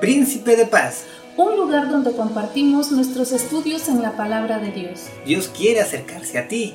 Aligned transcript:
Príncipe 0.00 0.54
de 0.54 0.64
Paz. 0.64 1.06
Un 1.36 1.56
lugar 1.56 1.90
donde 1.90 2.12
compartimos 2.12 2.92
nuestros 2.92 3.32
estudios 3.32 3.88
en 3.88 4.00
la 4.00 4.16
palabra 4.16 4.60
de 4.60 4.70
Dios. 4.70 5.08
Dios 5.26 5.48
quiere 5.48 5.80
acercarse 5.80 6.38
a 6.38 6.46
ti. 6.46 6.74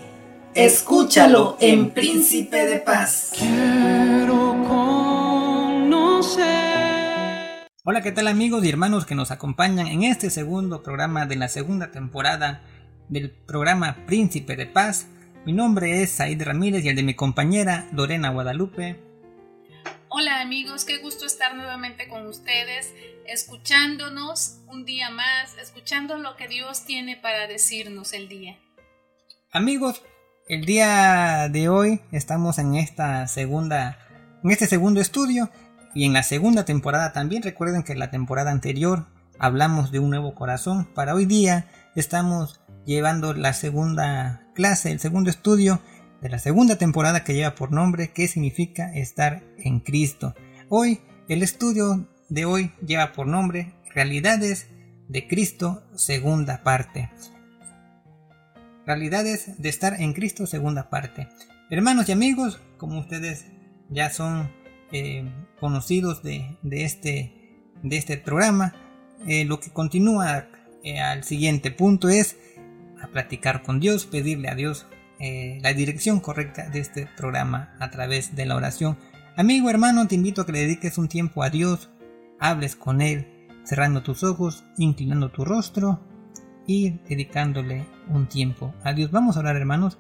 Escúchalo 0.53 1.55
en 1.61 1.91
Príncipe 1.91 2.65
de 2.65 2.79
Paz. 2.79 3.31
Quiero 3.37 4.61
conocer. 4.67 6.43
Hola, 7.85 8.01
¿qué 8.01 8.11
tal 8.11 8.27
amigos 8.27 8.65
y 8.65 8.69
hermanos 8.69 9.05
que 9.05 9.15
nos 9.15 9.31
acompañan 9.31 9.87
en 9.87 10.03
este 10.03 10.29
segundo 10.29 10.83
programa 10.83 11.25
de 11.25 11.37
la 11.37 11.47
segunda 11.47 11.91
temporada 11.91 12.61
del 13.07 13.31
programa 13.31 14.05
Príncipe 14.05 14.57
de 14.57 14.65
Paz? 14.65 15.07
Mi 15.45 15.53
nombre 15.53 16.03
es 16.03 16.11
Said 16.11 16.41
Ramírez 16.43 16.83
y 16.83 16.89
el 16.89 16.97
de 16.97 17.03
mi 17.03 17.13
compañera 17.13 17.87
Lorena 17.93 18.31
Guadalupe. 18.31 19.12
Hola 20.15 20.41
amigos, 20.41 20.85
qué 20.85 20.99
gusto 20.99 21.25
estar 21.25 21.55
nuevamente 21.55 22.07
con 22.07 22.27
ustedes, 22.27 22.93
escuchándonos 23.25 24.59
un 24.67 24.85
día 24.85 25.09
más, 25.09 25.57
escuchando 25.59 26.19
lo 26.19 26.35
que 26.35 26.47
Dios 26.47 26.85
tiene 26.85 27.17
para 27.17 27.47
decirnos 27.47 28.13
el 28.13 28.29
día. 28.29 28.59
Amigos, 29.51 30.03
el 30.47 30.65
día 30.65 31.49
de 31.49 31.67
hoy 31.67 31.99
estamos 32.11 32.59
en 32.59 32.75
esta 32.75 33.25
segunda, 33.25 33.97
en 34.43 34.51
este 34.51 34.67
segundo 34.67 35.01
estudio 35.01 35.49
y 35.95 36.05
en 36.05 36.13
la 36.13 36.21
segunda 36.21 36.63
temporada 36.63 37.11
también. 37.11 37.41
Recuerden 37.41 37.81
que 37.81 37.93
en 37.93 37.99
la 37.99 38.11
temporada 38.11 38.51
anterior 38.51 39.07
hablamos 39.39 39.91
de 39.91 39.97
un 39.97 40.11
nuevo 40.11 40.35
corazón. 40.35 40.85
Para 40.93 41.15
hoy 41.15 41.25
día 41.25 41.65
estamos 41.95 42.61
llevando 42.85 43.33
la 43.33 43.53
segunda 43.53 44.43
clase, 44.53 44.91
el 44.91 44.99
segundo 44.99 45.31
estudio 45.31 45.81
de 46.23 46.29
la 46.29 46.39
segunda 46.39 46.77
temporada 46.77 47.25
que 47.25 47.33
lleva 47.33 47.53
por 47.53 47.73
nombre 47.73 48.13
¿Qué 48.13 48.29
significa 48.29 48.93
estar 48.93 49.43
en 49.57 49.81
Cristo? 49.81 50.33
Hoy, 50.69 51.01
el 51.27 51.43
estudio 51.43 52.07
de 52.29 52.45
hoy 52.45 52.71
lleva 52.85 53.11
por 53.11 53.27
nombre 53.27 53.73
Realidades 53.93 54.69
de 55.09 55.27
Cristo, 55.27 55.83
segunda 55.95 56.63
parte. 56.63 57.11
Realidades 58.87 59.61
de 59.61 59.69
estar 59.69 59.99
en 60.01 60.13
Cristo, 60.13 60.47
segunda 60.47 60.89
parte. 60.89 61.27
Hermanos 61.69 62.07
y 62.07 62.13
amigos, 62.13 62.59
como 62.77 62.99
ustedes 63.01 63.45
ya 63.89 64.09
son 64.09 64.49
eh, 64.93 65.29
conocidos 65.59 66.23
de, 66.23 66.57
este, 66.71 67.33
de 67.83 67.97
este 67.97 68.17
programa, 68.17 68.73
eh, 69.27 69.43
lo 69.43 69.59
que 69.59 69.71
continúa 69.71 70.47
eh, 70.83 71.01
al 71.01 71.25
siguiente 71.25 71.69
punto 71.69 72.07
es 72.07 72.37
a 73.01 73.07
platicar 73.07 73.61
con 73.61 73.81
Dios, 73.81 74.05
pedirle 74.05 74.47
a 74.47 74.55
Dios 74.55 74.87
eh, 75.25 75.57
la 75.61 75.73
dirección 75.73 76.19
correcta 76.19 76.67
de 76.67 76.81
este 76.81 77.07
programa 77.15 77.73
a 77.79 77.89
través 77.91 78.35
de 78.35 78.45
la 78.45 78.57
oración. 78.57 78.97
Amigo 79.37 79.69
hermano, 79.69 80.05
te 80.05 80.15
invito 80.15 80.41
a 80.41 80.45
que 80.45 80.51
le 80.51 80.59
dediques 80.59 80.97
un 80.97 81.07
tiempo 81.07 81.43
a 81.43 81.49
Dios, 81.49 81.89
hables 82.41 82.75
con 82.75 82.99
Él, 82.99 83.47
cerrando 83.63 84.03
tus 84.03 84.21
ojos, 84.25 84.65
inclinando 84.77 85.31
tu 85.31 85.45
rostro 85.45 86.01
y 86.67 86.99
dedicándole 87.07 87.85
un 88.09 88.27
tiempo 88.27 88.75
a 88.83 88.91
Dios. 88.91 89.11
Vamos 89.11 89.37
a 89.37 89.39
orar 89.39 89.55
hermanos. 89.55 89.97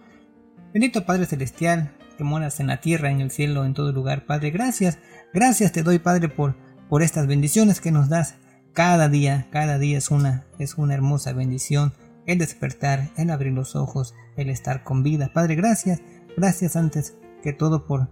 Bendito 0.73 1.05
Padre 1.05 1.25
Celestial, 1.25 1.95
que 2.17 2.25
moras 2.25 2.59
en 2.59 2.67
la 2.67 2.81
tierra, 2.81 3.09
en 3.09 3.21
el 3.21 3.31
cielo, 3.31 3.63
en 3.63 3.73
todo 3.73 3.93
lugar. 3.93 4.25
Padre, 4.25 4.51
gracias, 4.51 4.99
gracias 5.33 5.71
te 5.71 5.83
doy 5.83 5.99
Padre 5.99 6.27
por, 6.27 6.57
por 6.89 7.01
estas 7.01 7.27
bendiciones 7.27 7.79
que 7.79 7.93
nos 7.93 8.09
das 8.09 8.35
cada 8.73 9.07
día. 9.07 9.47
Cada 9.51 9.77
día 9.77 9.99
es 9.99 10.11
una, 10.11 10.43
es 10.59 10.75
una 10.75 10.95
hermosa 10.95 11.31
bendición 11.31 11.93
el 12.25 12.37
despertar, 12.37 13.09
el 13.17 13.29
abrir 13.29 13.53
los 13.53 13.75
ojos, 13.75 14.13
el 14.35 14.49
estar 14.49 14.83
con 14.83 15.03
vida. 15.03 15.31
Padre, 15.33 15.55
gracias, 15.55 16.01
gracias 16.37 16.75
antes 16.75 17.17
que 17.41 17.53
todo 17.53 17.85
por, 17.85 18.09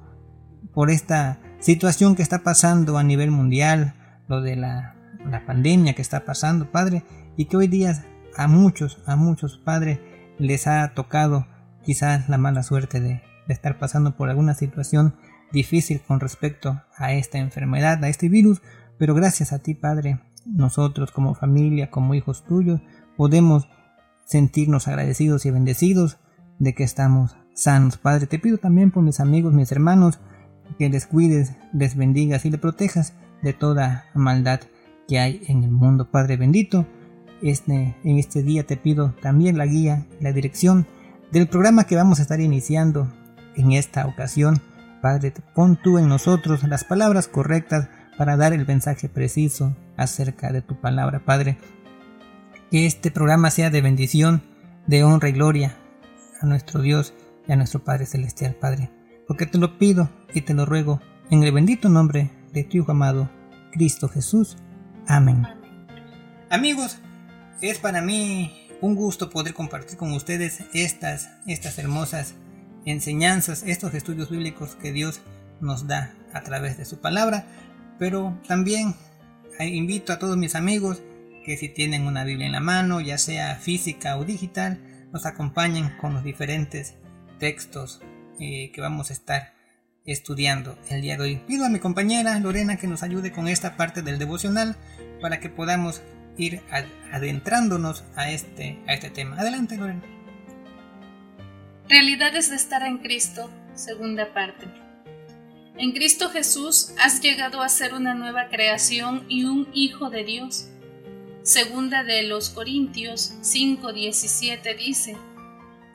por 0.73 0.89
esta 0.89 1.39
situación 1.59 2.15
que 2.15 2.23
está 2.23 2.39
pasando 2.39 2.97
a 2.97 3.03
nivel 3.03 3.31
mundial, 3.31 3.95
lo 4.27 4.41
de 4.41 4.55
la, 4.55 4.95
la 5.25 5.45
pandemia 5.45 5.93
que 5.93 6.01
está 6.01 6.25
pasando, 6.25 6.71
Padre, 6.71 7.03
y 7.37 7.45
que 7.45 7.57
hoy 7.57 7.67
día 7.67 8.05
a 8.35 8.47
muchos, 8.47 9.01
a 9.05 9.15
muchos, 9.15 9.57
Padre, 9.57 10.01
les 10.37 10.67
ha 10.67 10.93
tocado 10.93 11.47
quizás 11.83 12.29
la 12.29 12.37
mala 12.37 12.63
suerte 12.63 12.99
de, 12.99 13.21
de 13.47 13.53
estar 13.53 13.79
pasando 13.79 14.15
por 14.15 14.29
alguna 14.29 14.53
situación 14.53 15.15
difícil 15.51 16.01
con 16.01 16.19
respecto 16.19 16.81
a 16.95 17.13
esta 17.13 17.37
enfermedad, 17.37 18.03
a 18.03 18.09
este 18.09 18.29
virus, 18.29 18.61
pero 18.97 19.13
gracias 19.13 19.51
a 19.51 19.59
ti, 19.59 19.73
Padre, 19.73 20.19
nosotros 20.45 21.11
como 21.11 21.35
familia, 21.35 21.89
como 21.89 22.13
hijos 22.13 22.45
tuyos, 22.45 22.81
podemos 23.17 23.67
sentirnos 24.31 24.87
agradecidos 24.87 25.45
y 25.45 25.51
bendecidos 25.51 26.17
de 26.57 26.73
que 26.73 26.83
estamos 26.83 27.35
sanos. 27.53 27.97
Padre, 27.97 28.27
te 28.27 28.39
pido 28.39 28.57
también 28.57 28.89
por 28.89 29.03
mis 29.03 29.19
amigos, 29.19 29.53
mis 29.53 29.73
hermanos, 29.73 30.19
que 30.79 30.89
les 30.89 31.05
cuides, 31.05 31.51
les 31.73 31.97
bendigas 31.97 32.45
y 32.45 32.49
les 32.49 32.59
protejas 32.61 33.13
de 33.41 33.51
toda 33.51 34.05
maldad 34.13 34.61
que 35.05 35.19
hay 35.19 35.41
en 35.47 35.63
el 35.65 35.71
mundo. 35.71 36.09
Padre 36.11 36.37
bendito, 36.37 36.87
este, 37.41 37.97
en 38.05 38.17
este 38.19 38.41
día 38.41 38.65
te 38.65 38.77
pido 38.77 39.13
también 39.21 39.57
la 39.57 39.65
guía, 39.65 40.05
la 40.21 40.31
dirección 40.31 40.87
del 41.33 41.49
programa 41.49 41.83
que 41.83 41.97
vamos 41.97 42.19
a 42.19 42.21
estar 42.21 42.39
iniciando 42.39 43.11
en 43.57 43.73
esta 43.73 44.07
ocasión. 44.07 44.61
Padre, 45.01 45.33
pon 45.53 45.77
tú 45.83 45.97
en 45.97 46.07
nosotros 46.07 46.63
las 46.63 46.85
palabras 46.85 47.27
correctas 47.27 47.89
para 48.17 48.37
dar 48.37 48.53
el 48.53 48.65
mensaje 48.65 49.09
preciso 49.09 49.75
acerca 49.97 50.53
de 50.53 50.61
tu 50.61 50.79
palabra, 50.79 51.19
Padre. 51.19 51.57
Que 52.71 52.85
este 52.85 53.11
programa 53.11 53.51
sea 53.51 53.69
de 53.69 53.81
bendición, 53.81 54.43
de 54.87 55.03
honra 55.03 55.27
y 55.27 55.33
gloria 55.33 55.75
a 56.39 56.45
nuestro 56.45 56.81
Dios 56.81 57.13
y 57.45 57.51
a 57.51 57.57
nuestro 57.57 57.83
Padre 57.83 58.05
Celestial, 58.05 58.55
Padre. 58.55 58.89
Porque 59.27 59.45
te 59.45 59.57
lo 59.57 59.77
pido 59.77 60.09
y 60.33 60.39
te 60.39 60.53
lo 60.53 60.65
ruego 60.65 61.01
en 61.29 61.43
el 61.43 61.51
bendito 61.51 61.89
nombre 61.89 62.31
de 62.53 62.63
tu 62.63 62.77
Hijo 62.77 62.93
amado, 62.93 63.29
Cristo 63.73 64.07
Jesús. 64.07 64.55
Amén. 65.05 65.45
Amigos, 66.49 66.99
es 67.61 67.77
para 67.77 68.01
mí 68.01 68.69
un 68.79 68.95
gusto 68.95 69.29
poder 69.29 69.53
compartir 69.53 69.97
con 69.97 70.13
ustedes 70.13 70.63
estas, 70.73 71.29
estas 71.47 71.77
hermosas 71.77 72.35
enseñanzas, 72.85 73.63
estos 73.63 73.93
estudios 73.95 74.29
bíblicos 74.29 74.77
que 74.77 74.93
Dios 74.93 75.19
nos 75.59 75.87
da 75.87 76.13
a 76.31 76.41
través 76.43 76.77
de 76.77 76.85
su 76.85 77.01
palabra, 77.01 77.47
pero 77.99 78.39
también 78.47 78.95
invito 79.59 80.13
a 80.13 80.19
todos 80.19 80.37
mis 80.37 80.55
amigos 80.55 81.03
que 81.43 81.57
si 81.57 81.69
tienen 81.69 82.07
una 82.07 82.23
Biblia 82.23 82.45
en 82.45 82.51
la 82.51 82.59
mano, 82.59 83.01
ya 83.01 83.17
sea 83.17 83.55
física 83.55 84.17
o 84.17 84.25
digital, 84.25 84.79
nos 85.11 85.25
acompañen 85.25 85.97
con 85.97 86.13
los 86.13 86.23
diferentes 86.23 86.95
textos 87.39 88.01
eh, 88.39 88.71
que 88.73 88.81
vamos 88.81 89.09
a 89.09 89.13
estar 89.13 89.53
estudiando 90.05 90.77
el 90.89 91.01
día 91.01 91.17
de 91.17 91.23
hoy. 91.23 91.35
Pido 91.47 91.65
a 91.65 91.69
mi 91.69 91.79
compañera 91.79 92.39
Lorena 92.39 92.77
que 92.77 92.87
nos 92.87 93.03
ayude 93.03 93.31
con 93.31 93.47
esta 93.47 93.77
parte 93.77 94.01
del 94.01 94.19
devocional 94.19 94.75
para 95.21 95.39
que 95.39 95.49
podamos 95.49 96.01
ir 96.37 96.61
adentrándonos 97.11 98.03
a 98.15 98.31
este, 98.31 98.79
a 98.87 98.93
este 98.93 99.09
tema. 99.09 99.37
Adelante, 99.37 99.77
Lorena. 99.77 100.01
Realidades 101.89 102.49
de 102.49 102.55
estar 102.55 102.83
en 102.83 102.99
Cristo, 102.99 103.49
segunda 103.75 104.33
parte. 104.33 104.65
En 105.77 105.91
Cristo 105.91 106.29
Jesús 106.29 106.93
has 106.99 107.21
llegado 107.21 107.61
a 107.61 107.69
ser 107.69 107.93
una 107.93 108.13
nueva 108.13 108.49
creación 108.49 109.25
y 109.27 109.45
un 109.45 109.67
hijo 109.73 110.09
de 110.09 110.23
Dios. 110.23 110.69
Segunda 111.43 112.03
de 112.03 112.23
los 112.23 112.51
Corintios 112.51 113.33
5:17 113.41 114.77
dice, 114.77 115.17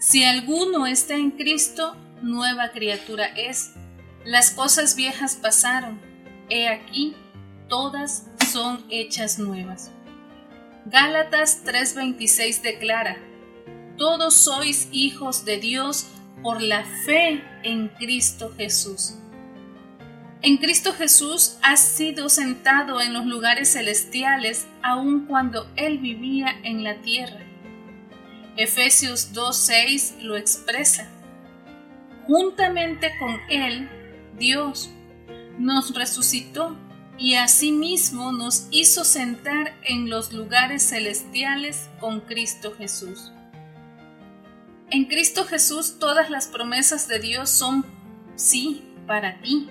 Si 0.00 0.24
alguno 0.24 0.86
está 0.86 1.14
en 1.14 1.30
Cristo, 1.30 1.96
nueva 2.20 2.72
criatura 2.72 3.26
es. 3.26 3.72
Las 4.24 4.50
cosas 4.50 4.96
viejas 4.96 5.36
pasaron, 5.36 6.00
he 6.50 6.66
aquí, 6.68 7.14
todas 7.68 8.26
son 8.50 8.84
hechas 8.90 9.38
nuevas. 9.38 9.92
Gálatas 10.86 11.62
3:26 11.64 12.62
declara, 12.62 13.16
Todos 13.96 14.34
sois 14.34 14.88
hijos 14.90 15.44
de 15.44 15.58
Dios 15.58 16.06
por 16.42 16.60
la 16.60 16.84
fe 16.84 17.44
en 17.62 17.88
Cristo 17.88 18.52
Jesús. 18.56 19.14
En 20.42 20.58
Cristo 20.58 20.92
Jesús 20.92 21.56
has 21.62 21.80
sido 21.80 22.28
sentado 22.28 23.00
en 23.00 23.14
los 23.14 23.24
lugares 23.24 23.72
celestiales 23.72 24.66
aun 24.82 25.26
cuando 25.26 25.66
Él 25.76 25.98
vivía 25.98 26.48
en 26.62 26.84
la 26.84 27.00
tierra. 27.00 27.40
Efesios 28.56 29.32
2.6 29.32 30.20
lo 30.20 30.36
expresa. 30.36 31.08
Juntamente 32.26 33.12
con 33.18 33.40
Él, 33.48 33.88
Dios 34.38 34.90
nos 35.58 35.94
resucitó 35.94 36.76
y 37.18 37.34
asimismo 37.36 38.30
nos 38.30 38.68
hizo 38.70 39.04
sentar 39.04 39.74
en 39.84 40.10
los 40.10 40.34
lugares 40.34 40.86
celestiales 40.86 41.88
con 41.98 42.20
Cristo 42.20 42.74
Jesús. 42.76 43.32
En 44.90 45.06
Cristo 45.06 45.46
Jesús 45.46 45.98
todas 45.98 46.28
las 46.28 46.46
promesas 46.46 47.08
de 47.08 47.20
Dios 47.20 47.48
son 47.48 47.86
sí 48.36 48.82
para 49.06 49.40
ti 49.40 49.70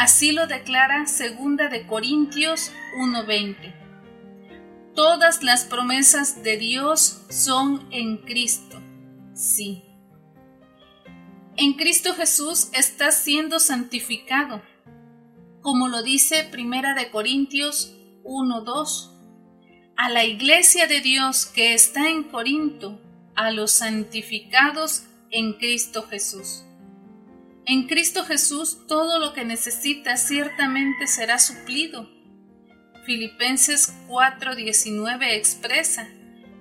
Así 0.00 0.32
lo 0.32 0.46
declara 0.46 1.04
segunda 1.04 1.68
de 1.68 1.86
Corintios 1.86 2.72
1:20. 2.96 3.74
Todas 4.94 5.42
las 5.42 5.66
promesas 5.66 6.42
de 6.42 6.56
Dios 6.56 7.26
son 7.28 7.86
en 7.90 8.16
Cristo. 8.16 8.80
Sí. 9.34 9.84
En 11.58 11.74
Cristo 11.74 12.14
Jesús 12.14 12.70
estás 12.72 13.18
siendo 13.18 13.58
santificado, 13.58 14.62
como 15.60 15.88
lo 15.88 16.02
dice 16.02 16.48
Primera 16.50 16.94
de 16.94 17.10
Corintios 17.10 17.94
1.2. 18.24 19.10
A 19.98 20.08
la 20.08 20.24
iglesia 20.24 20.86
de 20.86 21.02
Dios 21.02 21.44
que 21.44 21.74
está 21.74 22.08
en 22.08 22.22
Corinto, 22.22 22.98
a 23.34 23.50
los 23.50 23.72
santificados 23.72 25.02
en 25.30 25.52
Cristo 25.58 26.06
Jesús. 26.08 26.64
En 27.66 27.86
Cristo 27.86 28.24
Jesús 28.24 28.86
todo 28.86 29.18
lo 29.18 29.32
que 29.32 29.44
necesitas 29.44 30.26
ciertamente 30.26 31.06
será 31.06 31.38
suplido. 31.38 32.08
Filipenses 33.04 33.94
4:19 34.08 35.36
expresa, 35.36 36.08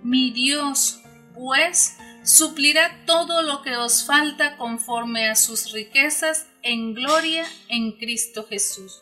mi 0.04 0.32
Dios, 0.32 1.02
pues, 1.34 1.98
suplirá 2.24 3.06
todo 3.06 3.42
lo 3.42 3.62
que 3.62 3.76
os 3.76 4.06
falta 4.06 4.58
conforme 4.58 5.30
a 5.30 5.36
sus 5.36 5.72
riquezas 5.72 6.48
en 6.62 6.94
gloria 6.94 7.46
en 7.70 7.94
Cristo 7.94 8.46
Jesús. 8.48 9.02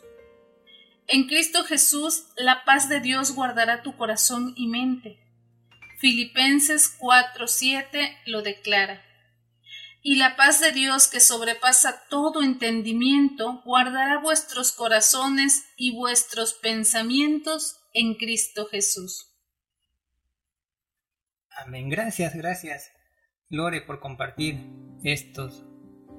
En 1.06 1.26
Cristo 1.26 1.64
Jesús 1.64 2.26
la 2.36 2.64
paz 2.64 2.88
de 2.88 3.00
Dios 3.00 3.32
guardará 3.34 3.82
tu 3.82 3.96
corazón 3.96 4.52
y 4.56 4.66
mente. 4.66 5.18
Filipenses 5.98 6.88
4:7 6.98 8.16
lo 8.26 8.42
declara. 8.42 9.02
Y 10.00 10.16
la 10.16 10.36
paz 10.36 10.60
de 10.60 10.72
Dios 10.72 11.08
que 11.08 11.20
sobrepasa 11.20 12.04
todo 12.08 12.42
entendimiento 12.42 13.62
guardará 13.64 14.20
vuestros 14.20 14.72
corazones 14.72 15.64
y 15.76 15.96
vuestros 15.96 16.54
pensamientos 16.54 17.80
en 17.92 18.14
Cristo 18.14 18.66
Jesús. 18.66 19.34
Amén. 21.50 21.88
Gracias, 21.88 22.34
gracias, 22.36 22.92
Lore, 23.48 23.80
por 23.80 23.98
compartir 23.98 24.60
estos, 25.02 25.64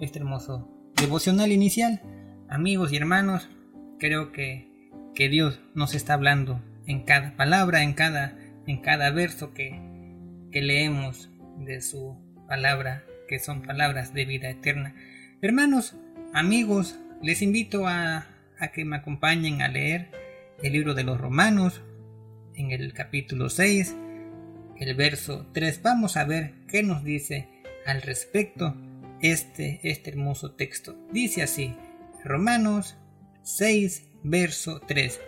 este 0.02 0.20
hermoso 0.20 0.70
devocional 0.96 1.52
inicial. 1.52 2.02
Amigos 2.50 2.92
y 2.92 2.98
hermanos, 2.98 3.48
creo 4.00 4.34
que, 4.34 4.92
que 5.16 5.30
Dios 5.30 5.62
nos 5.74 5.94
está 5.94 6.16
hablando 6.16 6.62
en 6.86 7.06
cada 7.06 7.38
palabra, 7.38 7.84
en 7.84 7.94
cada, 7.94 8.38
en 8.68 8.82
cada 8.82 9.12
verso 9.12 9.54
que, 9.54 9.82
que 10.52 10.62
leemos 10.62 11.30
de 11.60 11.82
su 11.82 12.18
palabra 12.48 13.06
que 13.30 13.38
son 13.38 13.62
palabras 13.62 14.12
de 14.16 14.26
vida 14.26 14.50
eterna. 14.50 14.96
Hermanos, 15.44 15.96
amigos, 16.34 16.98
les 17.22 17.44
invito 17.44 17.88
a, 17.88 18.26
que 18.74 18.84
me 18.84 18.96
acompañen 18.96 19.62
a 19.62 19.68
leer 19.68 20.10
el 20.64 20.74
libro 20.74 20.96
de 20.96 21.04
los 21.04 21.22
Romanos 21.22 21.84
en 22.56 22.72
el 22.72 22.92
capítulo 22.92 23.52
6, 23.52 23.96
el 24.78 24.96
verso 24.96 25.46
3. 25.54 25.82
Vamos 25.84 26.18
a 26.18 26.26
ver 26.26 26.54
qué 26.68 26.82
nos 26.82 27.04
dice 27.04 27.48
al 27.86 28.02
respecto 28.02 28.76
este, 29.22 29.80
este 29.84 30.10
hermoso 30.10 30.54
texto. 30.54 30.98
Dice 31.12 31.44
así, 31.44 31.76
Romanos 32.26 32.98
6, 33.44 34.08
verso 34.24 34.82
3. 34.88 35.22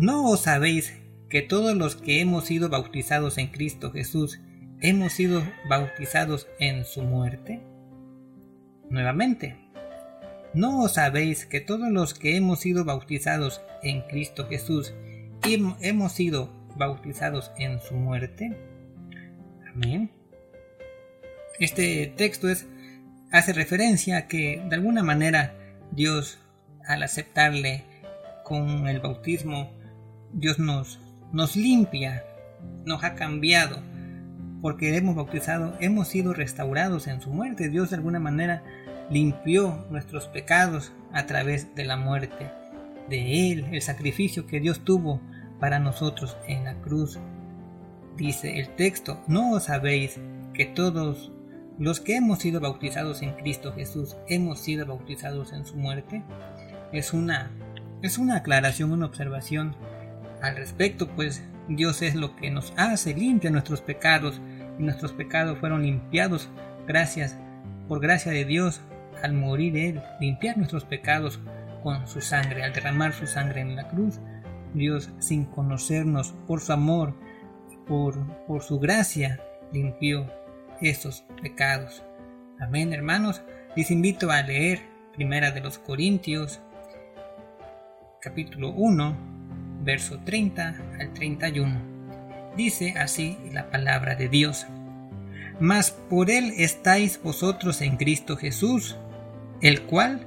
¿No 0.00 0.28
os 0.28 0.42
sabéis 0.42 0.92
que 1.28 1.40
todos 1.40 1.76
los 1.76 1.94
que 1.94 2.20
hemos 2.20 2.46
sido 2.46 2.68
bautizados 2.68 3.38
en 3.38 3.46
Cristo 3.46 3.92
Jesús 3.92 4.40
hemos 4.80 5.12
sido 5.12 5.42
bautizados 5.68 6.46
en 6.58 6.84
su 6.84 7.02
muerte? 7.02 7.60
Nuevamente, 8.90 9.56
¿no 10.52 10.82
os 10.82 10.94
sabéis 10.94 11.46
que 11.46 11.60
todos 11.60 11.90
los 11.90 12.14
que 12.14 12.36
hemos 12.36 12.60
sido 12.60 12.84
bautizados 12.84 13.62
en 13.82 14.02
Cristo 14.02 14.46
Jesús 14.48 14.94
hemos 15.42 16.12
sido 16.12 16.50
bautizados 16.76 17.50
en 17.58 17.80
su 17.80 17.94
muerte? 17.94 18.56
Amén. 19.74 20.10
Este 21.58 22.12
texto 22.16 22.48
es, 22.48 22.66
hace 23.30 23.52
referencia 23.52 24.18
a 24.18 24.28
que 24.28 24.62
de 24.68 24.74
alguna 24.74 25.02
manera 25.02 25.54
Dios, 25.90 26.38
al 26.86 27.02
aceptarle 27.02 27.84
con 28.44 28.88
el 28.88 29.00
bautismo, 29.00 29.72
Dios 30.32 30.58
nos, 30.58 31.00
nos 31.32 31.56
limpia, 31.56 32.24
nos 32.84 33.04
ha 33.04 33.14
cambiado 33.14 33.78
porque 34.64 34.96
hemos 34.96 35.14
bautizado, 35.14 35.76
hemos 35.78 36.08
sido 36.08 36.32
restaurados 36.32 37.06
en 37.06 37.20
su 37.20 37.28
muerte. 37.28 37.68
Dios 37.68 37.90
de 37.90 37.96
alguna 37.96 38.18
manera 38.18 38.62
limpió 39.10 39.84
nuestros 39.90 40.26
pecados 40.26 40.90
a 41.12 41.26
través 41.26 41.74
de 41.74 41.84
la 41.84 41.98
muerte 41.98 42.50
de 43.10 43.52
Él, 43.52 43.66
el 43.72 43.82
sacrificio 43.82 44.46
que 44.46 44.60
Dios 44.60 44.80
tuvo 44.82 45.20
para 45.60 45.80
nosotros 45.80 46.38
en 46.48 46.64
la 46.64 46.80
cruz. 46.80 47.18
Dice 48.16 48.58
el 48.58 48.74
texto, 48.74 49.22
¿no 49.26 49.50
os 49.50 49.64
sabéis 49.64 50.18
que 50.54 50.64
todos 50.64 51.30
los 51.78 52.00
que 52.00 52.16
hemos 52.16 52.38
sido 52.38 52.58
bautizados 52.58 53.20
en 53.20 53.34
Cristo 53.34 53.74
Jesús 53.74 54.16
hemos 54.28 54.60
sido 54.60 54.86
bautizados 54.86 55.52
en 55.52 55.66
su 55.66 55.76
muerte? 55.76 56.22
Es 56.90 57.12
una, 57.12 57.50
es 58.00 58.16
una 58.16 58.36
aclaración, 58.36 58.92
una 58.92 59.04
observación 59.04 59.76
al 60.40 60.56
respecto, 60.56 61.06
pues 61.08 61.42
Dios 61.68 62.00
es 62.00 62.14
lo 62.14 62.34
que 62.36 62.50
nos 62.50 62.72
hace, 62.76 63.14
limpia 63.14 63.50
nuestros 63.50 63.82
pecados, 63.82 64.40
y 64.78 64.82
nuestros 64.82 65.12
pecados 65.12 65.58
fueron 65.58 65.82
limpiados 65.82 66.48
gracias, 66.86 67.36
por 67.88 68.00
gracia 68.00 68.32
de 68.32 68.44
Dios, 68.44 68.80
al 69.22 69.32
morir 69.32 69.76
Él, 69.76 70.02
limpiar 70.20 70.56
nuestros 70.56 70.84
pecados 70.84 71.40
con 71.82 72.06
su 72.06 72.20
sangre, 72.20 72.62
al 72.62 72.72
derramar 72.72 73.12
su 73.12 73.26
sangre 73.26 73.60
en 73.60 73.76
la 73.76 73.88
cruz. 73.88 74.20
Dios, 74.74 75.10
sin 75.18 75.44
conocernos, 75.44 76.34
por 76.46 76.60
su 76.60 76.72
amor, 76.72 77.14
por, 77.86 78.18
por 78.46 78.62
su 78.62 78.80
gracia, 78.80 79.40
limpió 79.72 80.26
esos 80.80 81.24
pecados. 81.42 82.02
Amén, 82.60 82.92
hermanos. 82.92 83.42
Les 83.76 83.90
invito 83.90 84.30
a 84.30 84.42
leer 84.42 84.80
Primera 85.14 85.52
de 85.52 85.60
los 85.60 85.78
Corintios, 85.78 86.60
capítulo 88.20 88.70
1, 88.70 89.16
verso 89.84 90.18
30 90.24 90.74
al 90.98 91.12
31. 91.12 91.93
Dice 92.56 92.94
así 92.98 93.36
la 93.52 93.70
palabra 93.70 94.14
de 94.14 94.28
Dios. 94.28 94.66
Mas 95.60 95.90
por 95.90 96.30
él 96.30 96.52
estáis 96.56 97.20
vosotros 97.22 97.80
en 97.80 97.96
Cristo 97.96 98.36
Jesús, 98.36 98.96
el 99.60 99.82
cual 99.82 100.26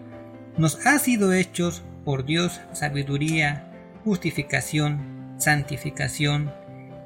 nos 0.57 0.85
ha 0.85 0.97
sido 0.99 1.33
hechos 1.33 1.83
por 2.03 2.25
Dios 2.25 2.61
sabiduría, 2.73 3.71
justificación, 4.03 5.35
santificación, 5.37 6.51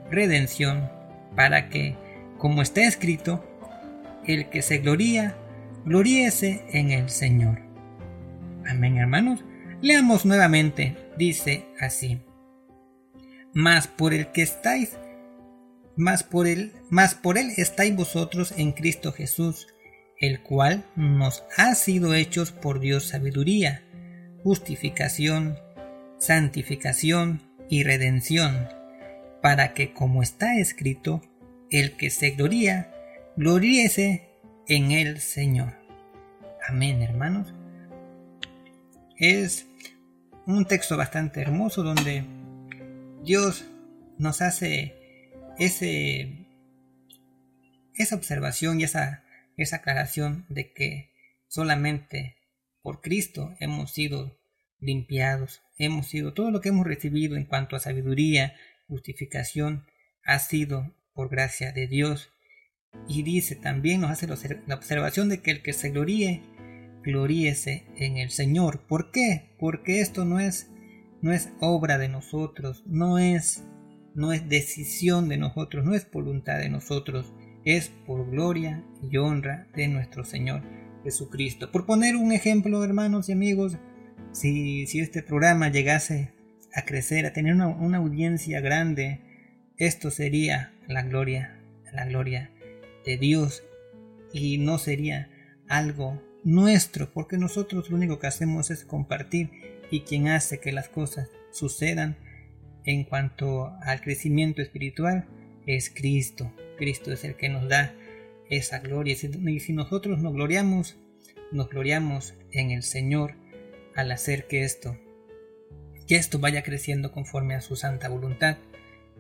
redención, 0.10 0.90
para 1.36 1.70
que, 1.70 1.96
como 2.38 2.62
está 2.62 2.82
escrito, 2.82 3.44
el 4.26 4.50
que 4.50 4.62
se 4.62 4.78
gloría, 4.80 5.36
gloríese 5.86 6.64
en 6.72 6.92
el 6.92 7.10
Señor. 7.10 7.60
Amén, 8.68 8.98
hermanos. 8.98 9.44
Leamos 9.82 10.26
nuevamente, 10.26 10.96
dice 11.18 11.66
así. 11.80 12.22
Mas 13.54 13.88
por 13.88 14.14
el 14.14 14.28
que 14.28 14.44
estáis 14.44 14.96
más 15.96 16.24
por 16.24 16.48
él, 16.48 16.74
más 16.90 17.16
por 17.16 17.38
él 17.38 17.52
estáis 17.58 17.96
vosotros 17.96 18.54
en 18.58 18.72
Cristo 18.72 19.12
Jesús, 19.12 19.68
el 20.20 20.42
cual 20.42 20.86
nos 20.96 21.44
ha 21.58 21.74
sido 21.76 22.14
hechos 22.14 22.52
por 22.52 22.80
Dios 22.80 23.08
sabiduría, 23.08 23.84
justificación, 24.44 25.58
santificación 26.18 27.42
y 27.70 27.84
redención, 27.84 28.70
para 29.42 29.74
que 29.74 29.94
como 29.94 30.22
está 30.22 30.58
escrito, 30.58 31.22
el 31.72 31.98
que 31.98 32.10
se 32.10 32.32
gloría, 32.32 32.94
gloríese 33.38 34.30
en 34.68 34.92
el 34.92 35.20
Señor. 35.20 35.74
Amén, 36.68 37.02
hermanos. 37.02 37.54
Es 39.18 39.68
un 40.46 40.66
texto 40.66 40.98
bastante 40.98 41.42
hermoso 41.42 41.84
donde 41.84 42.26
Dios 43.24 43.66
nos 44.18 44.42
hace 44.42 45.01
esa 45.58 46.46
observación 48.16 48.80
y 48.80 48.84
esa, 48.84 49.24
esa 49.58 49.78
aclaración 49.78 50.46
de 50.50 50.74
que 50.74 51.12
solamente 51.48 52.38
por 52.82 53.02
Cristo 53.02 53.56
hemos 53.60 53.92
sido 53.92 54.40
limpiados, 54.80 55.62
hemos 55.78 56.08
sido, 56.08 56.34
todo 56.34 56.52
lo 56.52 56.62
que 56.62 56.70
hemos 56.70 56.88
recibido 56.88 57.36
en 57.36 57.46
cuanto 57.46 57.76
a 57.76 57.80
sabiduría, 57.80 58.56
justificación, 58.88 59.86
ha 60.24 60.40
sido 60.40 60.96
por 61.14 61.30
gracia 61.30 61.72
de 61.72 61.88
Dios. 61.88 62.32
Y 63.08 63.24
dice 63.24 63.56
también, 63.56 64.02
nos 64.02 64.12
hace 64.12 64.28
la 64.28 64.76
observación 64.76 65.30
de 65.30 65.42
que 65.42 65.52
el 65.52 65.62
que 65.62 65.74
se 65.74 65.92
gloríe, 65.92 66.42
gloríese 67.04 67.86
en 67.96 68.18
el 68.18 68.32
Señor. 68.32 68.86
¿Por 68.88 69.12
qué? 69.12 69.56
Porque 69.60 70.02
esto 70.02 70.26
no 70.26 70.40
es, 70.40 70.70
no 71.22 71.32
es 71.32 71.50
obra 71.60 71.98
de 71.98 72.10
nosotros, 72.10 72.84
no 72.86 73.18
es 73.18 73.64
no 74.14 74.34
es 74.34 74.48
decisión 74.50 75.30
de 75.30 75.38
nosotros, 75.38 75.86
no 75.86 75.96
es 75.96 76.10
voluntad 76.12 76.60
de 76.60 76.70
nosotros, 76.70 77.34
es 77.64 77.90
por 77.90 78.30
gloria 78.30 78.84
y 79.10 79.18
honra 79.18 79.68
de 79.76 79.88
nuestro 79.88 80.24
Señor 80.24 80.64
Jesucristo. 81.04 81.72
Por 81.72 81.86
poner 81.86 82.16
un 82.16 82.32
ejemplo, 82.32 82.84
hermanos 82.84 83.30
y 83.30 83.34
amigos, 83.34 83.78
si, 84.32 84.88
si 84.88 85.00
este 85.00 85.24
programa 85.24 85.70
llegase 85.70 86.32
a 86.74 86.84
crecer, 86.84 87.26
a 87.26 87.34
tener 87.34 87.54
una, 87.54 87.68
una 87.68 87.98
audiencia 87.98 88.62
grande, 88.62 89.20
esto 89.78 90.12
sería 90.12 90.74
la 90.88 91.04
gloria, 91.04 91.60
la 91.94 92.06
gloria 92.06 92.52
de 93.06 93.18
Dios 93.18 93.64
y 94.34 94.58
no 94.58 94.78
sería 94.78 95.30
algo 95.68 96.22
nuestro, 96.44 97.12
porque 97.12 97.38
nosotros 97.38 97.90
lo 97.90 97.98
único 97.98 98.20
que 98.20 98.28
hacemos 98.28 98.72
es 98.72 98.84
compartir 98.86 99.52
y 99.90 100.02
quien 100.02 100.28
hace 100.28 100.60
que 100.60 100.72
las 100.72 100.90
cosas 100.90 101.30
sucedan 101.52 102.18
en 102.86 103.04
cuanto 103.04 103.74
al 103.82 104.02
crecimiento 104.02 104.62
espiritual 104.62 105.26
es 105.66 105.90
Cristo. 105.90 106.52
Cristo 106.78 107.12
es 107.12 107.24
el 107.24 107.36
que 107.36 107.50
nos 107.50 107.68
da 107.68 107.94
esa 108.50 108.80
gloria. 108.80 109.14
Y 109.14 109.60
si 109.60 109.74
nosotros 109.74 110.20
nos 110.20 110.34
gloriamos, 110.34 110.98
nos 111.52 111.70
gloriamos 111.70 112.34
en 112.52 112.72
el 112.72 112.84
Señor 112.84 113.36
al 113.96 114.12
hacer 114.12 114.48
que 114.48 114.64
esto, 114.64 114.98
que 116.08 116.16
esto 116.16 116.40
vaya 116.40 116.64
creciendo 116.64 117.12
conforme 117.12 117.56
a 117.56 117.62
su 117.62 117.76
santa 117.76 118.10
voluntad 118.10 118.58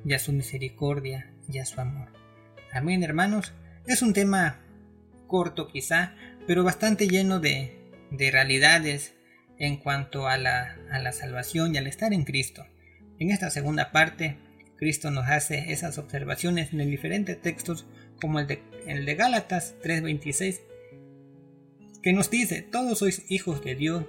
y 0.03 0.13
a 0.13 0.19
su 0.19 0.33
misericordia 0.33 1.31
y 1.51 1.59
a 1.59 1.65
su 1.65 1.79
amor. 1.81 2.09
Amén, 2.71 3.03
hermanos. 3.03 3.53
Es 3.85 4.01
un 4.01 4.13
tema 4.13 4.59
corto 5.27 5.67
quizá, 5.67 6.15
pero 6.47 6.63
bastante 6.63 7.07
lleno 7.07 7.39
de, 7.39 7.77
de 8.11 8.31
realidades 8.31 9.13
en 9.57 9.77
cuanto 9.77 10.27
a 10.27 10.37
la 10.37 11.11
salvación 11.11 11.75
y 11.75 11.77
al 11.77 11.87
estar 11.87 12.13
en 12.13 12.23
Cristo. 12.23 12.65
En 13.21 13.29
esta 13.29 13.51
segunda 13.51 13.91
parte, 13.91 14.37
Cristo 14.77 15.11
nos 15.11 15.27
hace 15.27 15.71
esas 15.71 15.99
observaciones 15.99 16.73
en 16.73 16.89
diferentes 16.89 17.39
textos, 17.39 17.85
como 18.19 18.39
el 18.39 18.47
de, 18.47 18.63
el 18.87 19.05
de 19.05 19.13
Gálatas 19.13 19.75
3:26, 19.83 20.61
que 22.01 22.13
nos 22.13 22.31
dice, 22.31 22.63
todos 22.63 22.97
sois 22.97 23.23
hijos 23.29 23.63
de 23.63 23.75
Dios 23.75 24.05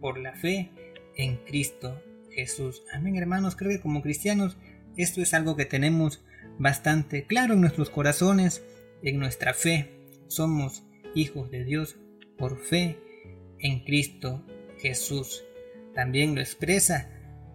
por 0.00 0.16
la 0.16 0.32
fe 0.32 0.70
en 1.14 1.44
Cristo 1.44 2.02
Jesús. 2.30 2.82
Amén, 2.90 3.16
hermanos, 3.16 3.54
creo 3.54 3.70
que 3.70 3.82
como 3.82 4.00
cristianos 4.00 4.56
esto 4.96 5.20
es 5.20 5.34
algo 5.34 5.54
que 5.54 5.66
tenemos 5.66 6.24
bastante 6.58 7.26
claro 7.26 7.52
en 7.52 7.60
nuestros 7.60 7.90
corazones, 7.90 8.64
en 9.02 9.18
nuestra 9.18 9.52
fe. 9.52 9.90
Somos 10.28 10.84
hijos 11.14 11.50
de 11.50 11.64
Dios 11.64 11.98
por 12.38 12.58
fe 12.58 12.96
en 13.58 13.84
Cristo 13.84 14.42
Jesús. 14.78 15.44
También 15.94 16.34
lo 16.34 16.40
expresa 16.40 17.10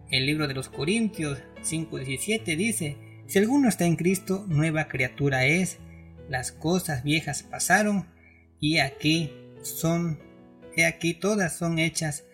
el 0.09 0.25
libro 0.25 0.47
de 0.47 0.53
los 0.53 0.69
Corintios 0.69 1.39
5:17 1.63 2.55
dice, 2.55 2.97
si 3.27 3.39
alguno 3.39 3.67
está 3.67 3.85
en 3.85 3.95
Cristo, 3.95 4.45
nueva 4.47 4.87
criatura 4.87 5.45
es, 5.45 5.79
las 6.29 6.51
cosas 6.51 7.03
viejas 7.03 7.43
pasaron 7.43 8.07
y 8.59 8.79
aquí 8.79 9.31
son, 9.61 10.19
he 10.75 10.85
aquí 10.85 11.13
todas 11.13 11.57
son 11.57 11.79
hechas 11.79 12.25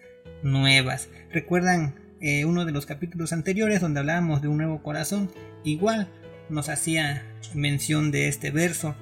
nuevas. 0.43 1.09
¿Recuerdan 1.31 1.95
eh, 2.21 2.45
uno 2.45 2.65
de 2.65 2.71
los 2.71 2.85
capítulos 2.85 3.33
anteriores 3.33 3.81
donde 3.81 3.99
hablábamos 3.99 4.41
de 4.41 4.47
un 4.47 4.57
nuevo 4.57 4.83
corazón? 4.83 5.31
Igual 5.63 6.09
nos 6.49 6.69
hacía 6.69 7.25
mención 7.53 8.11
de 8.11 8.27
este 8.27 8.51
verso, 8.51 8.95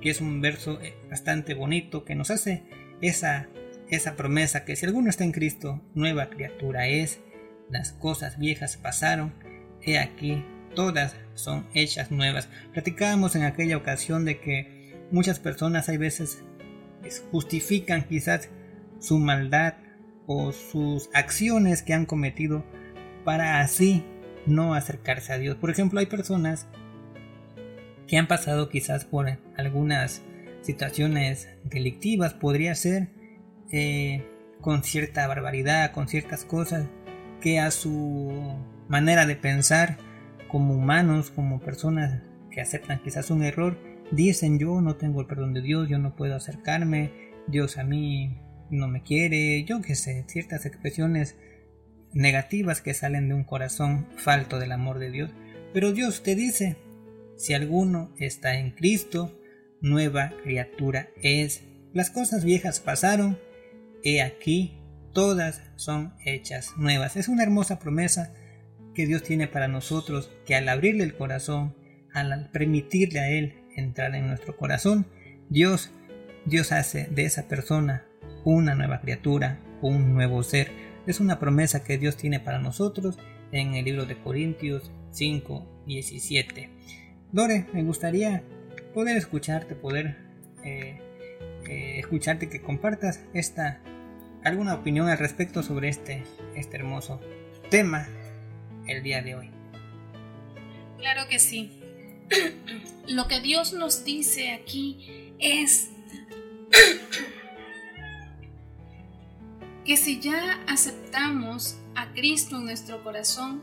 que 0.00 0.10
es 0.10 0.20
un 0.20 0.40
verso 0.40 0.80
eh, 0.82 0.94
bastante 1.10 1.54
bonito 1.54 2.04
que 2.04 2.14
nos 2.14 2.30
hace 2.30 2.62
esa 3.00 3.48
esa 3.90 4.16
promesa 4.16 4.64
que 4.64 4.76
si 4.76 4.86
alguno 4.86 5.10
está 5.10 5.24
en 5.24 5.32
Cristo, 5.32 5.80
nueva 5.94 6.28
criatura 6.28 6.88
es, 6.88 7.20
las 7.70 7.92
cosas 7.92 8.38
viejas 8.38 8.76
pasaron, 8.76 9.32
he 9.82 9.98
aquí, 9.98 10.44
todas 10.74 11.16
son 11.34 11.66
hechas 11.74 12.10
nuevas. 12.10 12.48
Platicábamos 12.72 13.36
en 13.36 13.44
aquella 13.44 13.76
ocasión 13.76 14.24
de 14.24 14.40
que 14.40 14.94
muchas 15.10 15.38
personas 15.38 15.88
hay 15.88 15.96
veces 15.96 16.42
justifican 17.30 18.04
quizás 18.04 18.50
su 18.98 19.18
maldad 19.18 19.74
o 20.26 20.52
sus 20.52 21.08
acciones 21.14 21.82
que 21.82 21.94
han 21.94 22.06
cometido 22.06 22.64
para 23.24 23.60
así 23.60 24.04
no 24.46 24.74
acercarse 24.74 25.32
a 25.32 25.38
Dios. 25.38 25.56
Por 25.56 25.70
ejemplo, 25.70 26.00
hay 26.00 26.06
personas 26.06 26.66
que 28.06 28.16
han 28.16 28.26
pasado 28.26 28.68
quizás 28.68 29.04
por 29.04 29.38
algunas 29.56 30.22
situaciones 30.62 31.48
delictivas, 31.64 32.34
podría 32.34 32.74
ser, 32.74 33.08
eh, 33.70 34.26
con 34.60 34.82
cierta 34.82 35.26
barbaridad, 35.26 35.92
con 35.92 36.08
ciertas 36.08 36.44
cosas 36.44 36.88
que 37.40 37.58
a 37.58 37.70
su 37.70 38.56
manera 38.88 39.26
de 39.26 39.36
pensar 39.36 39.98
como 40.48 40.74
humanos, 40.74 41.30
como 41.30 41.60
personas 41.60 42.22
que 42.50 42.60
aceptan 42.60 43.00
quizás 43.02 43.30
un 43.30 43.42
error, 43.42 43.78
dicen 44.10 44.58
yo 44.58 44.80
no 44.80 44.96
tengo 44.96 45.20
el 45.20 45.26
perdón 45.26 45.54
de 45.54 45.62
Dios, 45.62 45.88
yo 45.88 45.98
no 45.98 46.16
puedo 46.16 46.34
acercarme, 46.34 47.12
Dios 47.46 47.78
a 47.78 47.84
mí 47.84 48.38
no 48.70 48.88
me 48.88 49.02
quiere, 49.02 49.64
yo 49.64 49.80
qué 49.80 49.94
sé, 49.94 50.24
ciertas 50.28 50.66
expresiones 50.66 51.36
negativas 52.12 52.80
que 52.80 52.94
salen 52.94 53.28
de 53.28 53.34
un 53.34 53.44
corazón 53.44 54.06
falto 54.16 54.58
del 54.58 54.72
amor 54.72 54.98
de 54.98 55.10
Dios. 55.10 55.30
Pero 55.72 55.92
Dios 55.92 56.22
te 56.22 56.34
dice, 56.34 56.76
si 57.36 57.54
alguno 57.54 58.12
está 58.18 58.58
en 58.58 58.70
Cristo, 58.70 59.38
nueva 59.80 60.32
criatura 60.42 61.08
es. 61.22 61.62
Las 61.92 62.10
cosas 62.10 62.44
viejas 62.44 62.80
pasaron, 62.80 63.38
he 64.02 64.22
aquí, 64.22 64.77
todas 65.18 65.64
son 65.74 66.14
hechas 66.24 66.74
nuevas. 66.76 67.16
Es 67.16 67.26
una 67.26 67.42
hermosa 67.42 67.80
promesa 67.80 68.32
que 68.94 69.04
Dios 69.04 69.24
tiene 69.24 69.48
para 69.48 69.66
nosotros, 69.66 70.30
que 70.46 70.54
al 70.54 70.68
abrirle 70.68 71.02
el 71.02 71.16
corazón, 71.16 71.74
al 72.12 72.50
permitirle 72.52 73.18
a 73.18 73.28
Él 73.28 73.64
entrar 73.74 74.14
en 74.14 74.28
nuestro 74.28 74.56
corazón, 74.56 75.06
Dios, 75.48 75.90
Dios 76.44 76.70
hace 76.70 77.08
de 77.10 77.24
esa 77.24 77.48
persona 77.48 78.04
una 78.44 78.76
nueva 78.76 79.00
criatura, 79.00 79.58
un 79.82 80.14
nuevo 80.14 80.44
ser. 80.44 80.70
Es 81.08 81.18
una 81.18 81.40
promesa 81.40 81.82
que 81.82 81.98
Dios 81.98 82.16
tiene 82.16 82.38
para 82.38 82.60
nosotros 82.60 83.18
en 83.50 83.74
el 83.74 83.86
libro 83.86 84.06
de 84.06 84.22
Corintios 84.22 84.92
5, 85.10 85.82
17. 85.84 86.70
Lore, 87.32 87.66
me 87.72 87.82
gustaría 87.82 88.44
poder 88.94 89.16
escucharte, 89.16 89.74
poder 89.74 90.16
eh, 90.62 91.00
eh, 91.68 91.98
escucharte 91.98 92.48
que 92.48 92.62
compartas 92.62 93.24
esta 93.34 93.82
alguna 94.44 94.74
opinión 94.74 95.08
al 95.08 95.18
respecto 95.18 95.62
sobre 95.62 95.88
este, 95.88 96.24
este 96.54 96.76
hermoso 96.76 97.20
tema 97.70 98.08
el 98.86 99.02
día 99.02 99.22
de 99.22 99.34
hoy. 99.34 99.50
Claro 100.98 101.28
que 101.28 101.38
sí. 101.38 101.80
Lo 103.08 103.28
que 103.28 103.40
Dios 103.40 103.72
nos 103.72 104.04
dice 104.04 104.52
aquí 104.52 105.34
es 105.38 105.90
que 109.84 109.96
si 109.96 110.20
ya 110.20 110.60
aceptamos 110.66 111.78
a 111.94 112.12
Cristo 112.12 112.56
en 112.56 112.66
nuestro 112.66 113.02
corazón, 113.02 113.62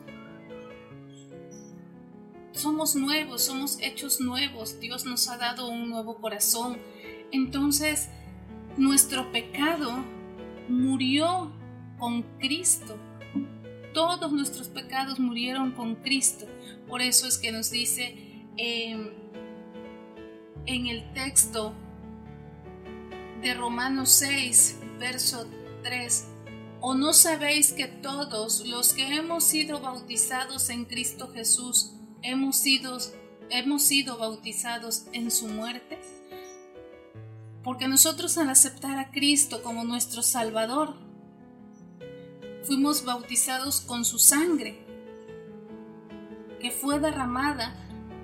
somos 2.51 2.96
nuevos, 2.96 3.44
somos 3.44 3.77
hechos 3.82 4.22
nuevos, 4.22 4.79
Dios 4.79 5.05
nos 5.05 5.29
ha 5.29 5.38
dado 5.38 5.67
un 5.67 5.89
nuevo 5.89 6.20
corazón. 6.22 6.77
Entonces, 7.32 8.10
nuestro 8.77 9.32
pecado 9.32 10.03
murió 10.67 11.51
con 11.98 12.24
Cristo. 12.39 12.98
Todos 13.93 14.31
nuestros 14.31 14.67
pecados 14.67 15.19
murieron 15.19 15.72
con 15.72 15.95
Cristo. 15.95 16.45
Por 16.88 17.01
eso 17.01 17.27
es 17.27 17.38
que 17.38 17.51
nos 17.51 17.72
dice 17.72 18.15
em, 18.57 19.10
en 20.65 20.88
el 20.88 21.13
texto 21.13 21.74
de 23.41 23.53
Romanos 23.53 24.12
6, 24.12 24.79
verso 25.00 25.48
3, 25.84 26.36
¿O 26.88 26.93
no 26.93 27.13
sabéis 27.13 27.74
que 27.74 27.88
todos 27.88 28.63
los 28.67 28.93
que 28.93 29.15
hemos 29.15 29.43
sido 29.43 29.79
bautizados 29.79 30.69
en 30.69 30.86
Cristo 30.86 31.31
Jesús 31.34 31.93
hemos 32.22 32.57
sido, 32.57 33.00
hemos 33.50 33.81
sido 33.81 34.19
bautizados 34.19 35.07
en 35.12 35.31
su 35.31 35.48
muerte? 35.48 36.00
Porque 37.65 37.88
nosotros 37.88 38.38
al 38.38 38.50
aceptar 38.50 39.00
a 39.00 39.10
Cristo 39.10 39.63
como 39.63 39.84
nuestro 39.84 40.22
Salvador, 40.22 40.93
fuimos 42.62 43.03
bautizados 43.03 43.81
con 43.81 44.05
su 44.05 44.19
sangre, 44.19 44.86
que 46.62 46.69
fue 46.69 47.00
derramada 47.00 47.75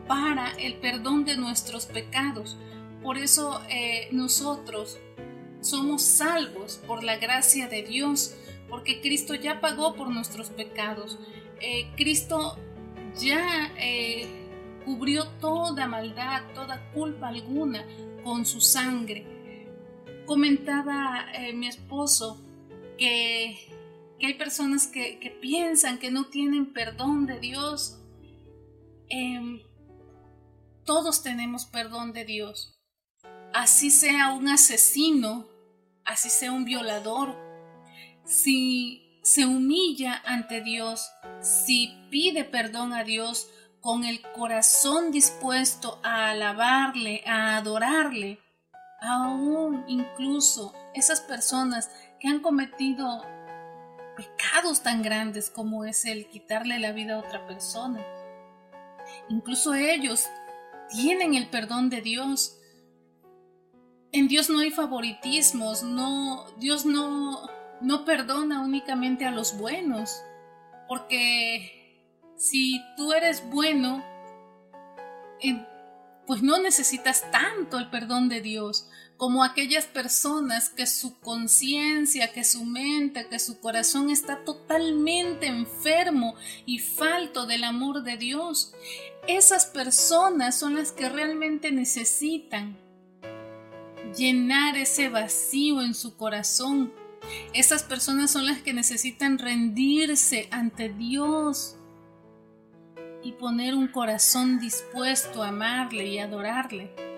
para 0.08 0.52
el 0.60 0.76
perdón 0.76 1.26
de 1.26 1.38
nuestros 1.38 1.88
pecados. 1.88 2.56
Por 3.02 3.18
eso 3.18 3.64
eh, 3.68 4.10
nosotros 4.12 5.00
somos 5.60 6.04
salvos 6.04 6.80
por 6.86 7.04
la 7.04 7.18
gracia 7.18 7.68
de 7.68 7.82
Dios, 7.82 8.36
porque 8.70 9.02
Cristo 9.02 9.34
ya 9.34 9.60
pagó 9.60 9.96
por 9.96 10.10
nuestros 10.12 10.50
pecados. 10.50 11.18
Eh, 11.60 11.90
Cristo 11.98 12.60
ya 13.20 13.74
eh, 13.80 14.28
cubrió 14.86 15.28
toda 15.40 15.88
maldad, 15.88 16.44
toda 16.54 16.92
culpa 16.92 17.30
alguna 17.30 17.84
con 18.24 18.46
su 18.46 18.62
sangre. 18.62 19.31
Comentaba 20.26 21.26
eh, 21.34 21.54
mi 21.54 21.68
esposo 21.68 22.42
que, 22.98 23.58
hay 24.22 24.34
personas 24.36 24.88
que, 24.88 25.38
piensan 25.42 25.98
que 25.98 26.12
no 26.12 26.26
tienen 26.26 26.74
perdón 26.74 27.26
de 27.26 27.40
Dios. 27.40 28.00
Em, 29.10 29.62
todos 30.86 31.24
tenemos 31.24 31.66
perdón 31.66 32.14
de 32.14 32.26
Dios. 32.26 32.80
Así 33.54 33.90
sea 33.92 34.32
un 34.32 34.48
asesino, 34.48 35.48
así 36.06 36.30
sea 36.30 36.52
un 36.52 36.66
violador, 36.66 37.36
si 38.24 39.20
se 39.24 39.46
humilla 39.46 40.22
ante 40.26 40.62
Dios, 40.62 41.10
si 41.42 41.94
pide 42.10 42.44
perdón 42.44 42.94
a 42.94 43.04
Dios, 43.04 43.50
con 43.82 44.06
el 44.06 44.22
corazón 44.22 45.12
dispuesto 45.12 46.00
a 46.04 46.30
alabarle, 46.30 47.24
a 47.26 47.58
adorarle, 47.58 48.40
aún 49.02 49.84
incluso 49.88 50.74
esas 50.94 51.22
personas 51.22 51.90
que 52.20 52.28
han 52.28 52.40
cometido 52.40 53.26
pecados 54.16 54.84
tan 54.84 55.02
grandes 55.02 55.50
como 55.50 55.86
es 55.86 56.06
el 56.06 56.30
quitarle 56.30 56.80
la 56.80 56.92
vida 56.92 57.16
a 57.16 57.20
otra 57.20 57.46
persona. 57.48 58.06
Incluso 59.30 59.74
ellos 59.74 60.30
tienen 60.90 61.34
el 61.34 61.50
perdón 61.50 61.90
de 61.90 62.02
Dios. 62.02 62.58
En 64.12 64.28
Dios 64.28 64.50
no 64.50 64.60
hay 64.60 64.72
favoritismos, 64.72 65.84
no, 65.84 66.46
Dios 66.58 66.86
no, 66.86 67.48
no 67.82 68.06
perdona 68.06 68.62
únicamente 68.62 69.26
a 69.26 69.32
los 69.32 69.58
buenos, 69.58 70.22
porque 70.88 72.06
si 72.36 72.80
tú 72.98 73.14
eres 73.14 73.50
bueno, 73.50 74.04
pues 76.28 76.44
no 76.44 76.62
necesitas 76.62 77.30
tanto 77.32 77.80
el 77.80 77.90
perdón 77.90 78.30
de 78.30 78.42
Dios 78.42 78.90
como 79.22 79.44
aquellas 79.44 79.86
personas 79.86 80.70
que 80.70 80.88
su 80.88 81.20
conciencia, 81.20 82.34
que 82.34 82.44
su 82.44 82.66
mente, 82.66 83.28
que 83.30 83.38
su 83.38 83.60
corazón 83.60 84.10
está 84.10 84.44
totalmente 84.44 85.46
enfermo 85.46 86.34
y 86.66 86.80
falto 86.80 87.46
del 87.46 87.64
amor 87.64 88.02
de 88.02 88.18
Dios. 88.18 88.74
Esas 89.28 89.68
personas 89.68 90.58
son 90.58 90.74
las 90.74 90.92
que 90.92 91.08
realmente 91.08 91.72
necesitan 91.72 92.76
llenar 94.18 94.76
ese 94.76 95.10
vacío 95.10 95.84
en 95.84 95.94
su 95.94 96.18
corazón. 96.18 96.92
Esas 97.54 97.84
personas 97.84 98.32
son 98.32 98.48
las 98.48 98.64
que 98.64 98.74
necesitan 98.74 99.38
rendirse 99.38 100.48
ante 100.50 100.90
Dios 100.90 101.76
y 103.22 103.34
poner 103.34 103.76
un 103.76 103.88
corazón 103.88 104.60
dispuesto 104.60 105.44
a 105.44 105.50
amarle 105.50 106.08
y 106.08 106.18
adorarle. 106.18 107.11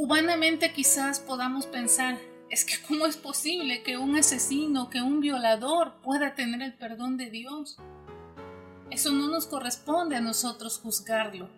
Humanamente 0.00 0.72
quizás 0.72 1.18
podamos 1.18 1.66
pensar, 1.66 2.20
es 2.50 2.64
que 2.64 2.74
cómo 2.86 3.06
es 3.06 3.16
posible 3.16 3.82
que 3.82 3.98
un 3.98 4.14
asesino, 4.14 4.90
que 4.90 5.02
un 5.02 5.18
violador 5.18 6.00
pueda 6.02 6.36
tener 6.36 6.62
el 6.62 6.72
perdón 6.72 7.16
de 7.16 7.30
Dios. 7.30 7.78
Eso 8.90 9.10
no 9.10 9.26
nos 9.26 9.46
corresponde 9.46 10.14
a 10.14 10.20
nosotros 10.20 10.78
juzgarlo. 10.78 11.50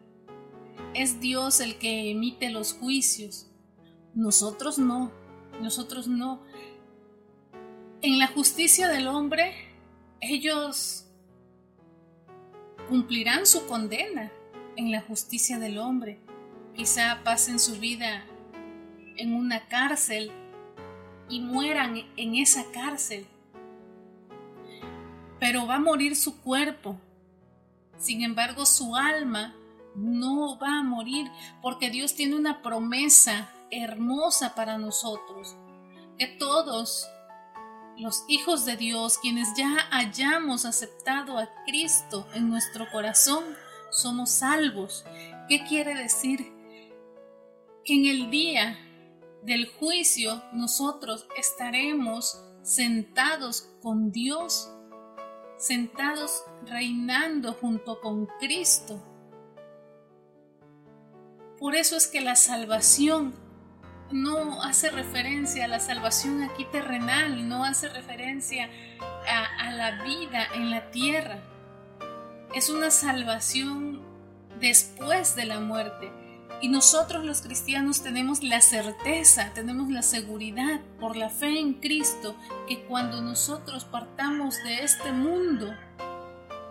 Es 0.94 1.20
Dios 1.20 1.60
el 1.60 1.76
que 1.76 2.10
emite 2.10 2.48
los 2.48 2.72
juicios. 2.72 3.50
Nosotros 4.14 4.78
no, 4.78 5.12
nosotros 5.60 6.08
no. 6.08 6.42
En 8.00 8.18
la 8.18 8.26
justicia 8.28 8.88
del 8.88 9.06
hombre, 9.06 9.52
ellos 10.22 11.04
cumplirán 12.88 13.44
su 13.44 13.66
condena 13.66 14.32
en 14.76 14.90
la 14.90 15.02
justicia 15.02 15.58
del 15.58 15.76
hombre. 15.76 16.18
Quizá 16.74 17.20
pasen 17.22 17.58
su 17.58 17.78
vida 17.78 18.24
en 19.20 19.34
una 19.34 19.68
cárcel 19.68 20.32
y 21.28 21.40
mueran 21.40 21.94
en 22.16 22.34
esa 22.34 22.64
cárcel. 22.72 23.26
Pero 25.38 25.66
va 25.66 25.76
a 25.76 25.80
morir 25.80 26.16
su 26.16 26.40
cuerpo. 26.40 26.98
Sin 27.98 28.22
embargo, 28.22 28.64
su 28.64 28.96
alma 28.96 29.54
no 29.94 30.58
va 30.58 30.78
a 30.78 30.82
morir 30.82 31.30
porque 31.60 31.90
Dios 31.90 32.14
tiene 32.14 32.34
una 32.34 32.62
promesa 32.62 33.50
hermosa 33.70 34.54
para 34.54 34.78
nosotros. 34.78 35.54
Que 36.18 36.26
todos 36.26 37.06
los 37.98 38.24
hijos 38.28 38.64
de 38.64 38.78
Dios, 38.78 39.18
quienes 39.18 39.48
ya 39.54 39.86
hayamos 39.90 40.64
aceptado 40.64 41.38
a 41.38 41.50
Cristo 41.66 42.26
en 42.32 42.48
nuestro 42.48 42.90
corazón, 42.90 43.44
somos 43.90 44.30
salvos. 44.30 45.04
¿Qué 45.46 45.62
quiere 45.64 45.94
decir? 45.94 46.52
Que 47.84 47.94
en 47.94 48.06
el 48.06 48.30
día 48.30 48.78
del 49.42 49.68
juicio 49.68 50.42
nosotros 50.52 51.26
estaremos 51.36 52.42
sentados 52.62 53.68
con 53.82 54.12
Dios, 54.12 54.70
sentados 55.58 56.44
reinando 56.66 57.52
junto 57.54 58.00
con 58.00 58.26
Cristo. 58.38 59.02
Por 61.58 61.74
eso 61.74 61.96
es 61.96 62.06
que 62.06 62.20
la 62.20 62.36
salvación 62.36 63.34
no 64.12 64.62
hace 64.62 64.90
referencia 64.90 65.64
a 65.64 65.68
la 65.68 65.80
salvación 65.80 66.42
aquí 66.42 66.64
terrenal, 66.64 67.48
no 67.48 67.64
hace 67.64 67.88
referencia 67.88 68.68
a, 69.58 69.70
la 69.72 70.02
vida 70.02 70.46
en 70.54 70.70
la 70.70 70.90
tierra. 70.90 71.38
Es 72.54 72.70
una 72.70 72.90
salvación 72.90 74.02
después 74.58 75.36
de 75.36 75.44
la 75.44 75.60
muerte. 75.60 76.10
Y 76.62 76.68
nosotros 76.68 77.24
los 77.24 77.40
cristianos 77.40 78.02
tenemos 78.02 78.42
la 78.42 78.60
certeza, 78.60 79.52
tenemos 79.54 79.88
la 79.88 80.02
seguridad 80.02 80.80
por 80.98 81.16
la 81.16 81.30
fe 81.30 81.58
en 81.58 81.74
Cristo 81.74 82.36
que 82.68 82.82
cuando 82.84 83.22
nosotros 83.22 83.84
partamos 83.86 84.62
de 84.62 84.84
este 84.84 85.10
mundo, 85.10 85.74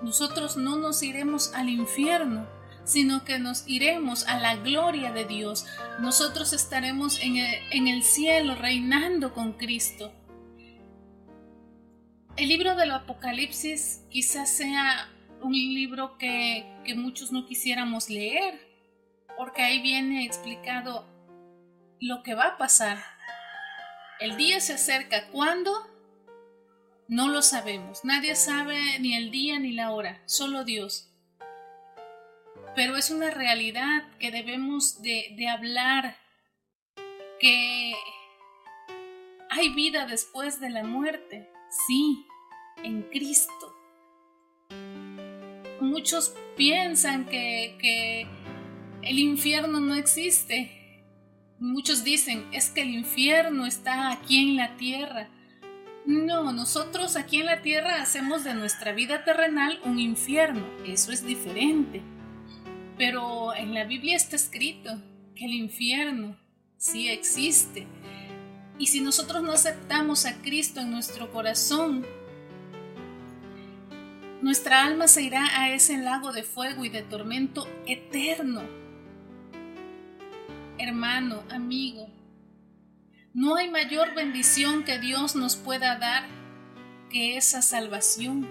nosotros 0.03 0.57
no 0.57 0.77
nos 0.77 1.01
iremos 1.01 1.53
al 1.55 1.69
infierno, 1.69 2.47
sino 2.83 3.25
que 3.25 3.39
nos 3.39 3.67
iremos 3.67 4.27
a 4.27 4.39
la 4.39 4.57
gloria 4.57 5.11
de 5.11 5.25
Dios. 5.25 5.65
Nosotros 5.99 6.53
estaremos 6.53 7.19
en 7.21 7.87
el, 7.87 8.03
cielo 8.03 8.53
reinando 8.55 9.33
con 9.33 9.53
Cristo. 9.53 10.13
El 12.37 12.47
libro 12.47 12.75
del 12.75 12.91
Apocalipsis 12.91 14.03
quizás 14.09 14.51
sea 14.51 15.09
un 15.41 15.53
libro 15.53 16.17
que, 16.19 16.65
que 16.85 16.93
muchos 16.93 17.31
no 17.31 17.47
quisiéramos 17.47 18.09
leer, 18.09 18.68
porque 19.39 19.63
ahí 19.63 19.81
viene 19.81 20.23
explicado 20.23 21.07
lo 21.99 22.21
que 22.21 22.35
va 22.35 22.43
a 22.43 22.57
pasar. 22.59 22.99
El 24.19 24.37
día 24.37 24.59
se 24.59 24.73
acerca. 24.73 25.29
¿Cuándo? 25.29 25.71
No 27.07 27.29
lo 27.29 27.41
sabemos. 27.41 28.03
Nadie 28.03 28.35
sabe 28.35 28.99
ni 28.99 29.15
el 29.15 29.31
día 29.31 29.57
ni 29.57 29.71
la 29.71 29.91
hora, 29.91 30.21
solo 30.27 30.63
Dios 30.63 31.09
pero 32.75 32.95
es 32.95 33.11
una 33.11 33.29
realidad 33.29 34.03
que 34.19 34.31
debemos 34.31 35.01
de, 35.01 35.49
hablar, 35.49 36.15
que 37.39 37.93
hay 39.49 39.69
vida 39.73 40.05
después 40.05 40.61
de 40.61 40.69
la 40.69 40.85
muerte, 40.85 41.49
sí, 41.87 42.25
en 42.83 43.01
Cristo. 43.03 43.75
Muchos 45.81 46.33
piensan 46.55 47.25
que, 47.25 47.77
que 47.81 48.27
el 49.01 49.19
infierno 49.19 49.79
no 49.79 49.95
existe. 49.95 51.03
Muchos 51.59 52.03
dicen, 52.03 52.45
es 52.51 52.69
que 52.69 52.81
el 52.81 52.89
infierno 52.89 53.65
está 53.65 54.11
aquí 54.11 54.37
en 54.37 54.55
la 54.55 54.77
tierra. 54.77 55.29
No, 56.05 56.51
nosotros 56.53 57.15
aquí 57.15 57.37
en 57.37 57.45
la 57.45 57.61
tierra 57.61 58.01
hacemos 58.01 58.43
de 58.43 58.53
nuestra 58.53 58.93
vida 58.93 59.23
terrenal 59.23 59.79
un 59.83 59.99
infierno. 59.99 60.65
Eso 60.85 61.11
es 61.11 61.25
diferente. 61.25 62.01
Pero 62.97 63.53
en 63.53 63.73
la 63.73 63.83
Biblia 63.83 64.15
está 64.15 64.35
escrito 64.35 65.01
que 65.35 65.45
el 65.45 65.53
infierno 65.53 66.37
sí 66.77 67.09
existe. 67.09 67.87
Y 68.77 68.87
si 68.87 69.01
nosotros 69.01 69.43
no 69.43 69.51
aceptamos 69.51 70.25
a 70.25 70.41
Cristo 70.41 70.79
en 70.79 70.91
nuestro 70.91 71.31
corazón, 71.31 72.05
nuestra 74.41 74.85
alma 74.85 75.09
se 75.09 75.23
irá 75.23 75.59
a 75.59 75.69
ese 75.69 75.97
lago 75.97 76.31
de 76.31 76.43
fuego 76.43 76.85
y 76.85 76.89
de 76.89 77.03
tormento 77.03 77.67
eterno. 77.85 78.63
Hermano, 80.79 81.43
amigo, 81.49 82.07
no 83.33 83.57
hay 83.57 83.69
mayor 83.69 84.15
bendición 84.15 84.85
que 84.85 84.97
Dios 84.97 85.35
nos 85.35 85.57
pueda 85.57 85.97
dar 85.97 86.23
que 87.09 87.35
esa 87.35 87.61
salvación. 87.61 88.47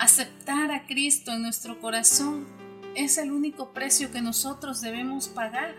Aceptar 0.00 0.72
a 0.72 0.86
Cristo 0.86 1.30
en 1.30 1.42
nuestro 1.42 1.80
corazón 1.80 2.48
es 2.96 3.16
el 3.16 3.30
único 3.30 3.72
precio 3.72 4.10
que 4.10 4.20
nosotros 4.20 4.80
debemos 4.80 5.28
pagar. 5.28 5.76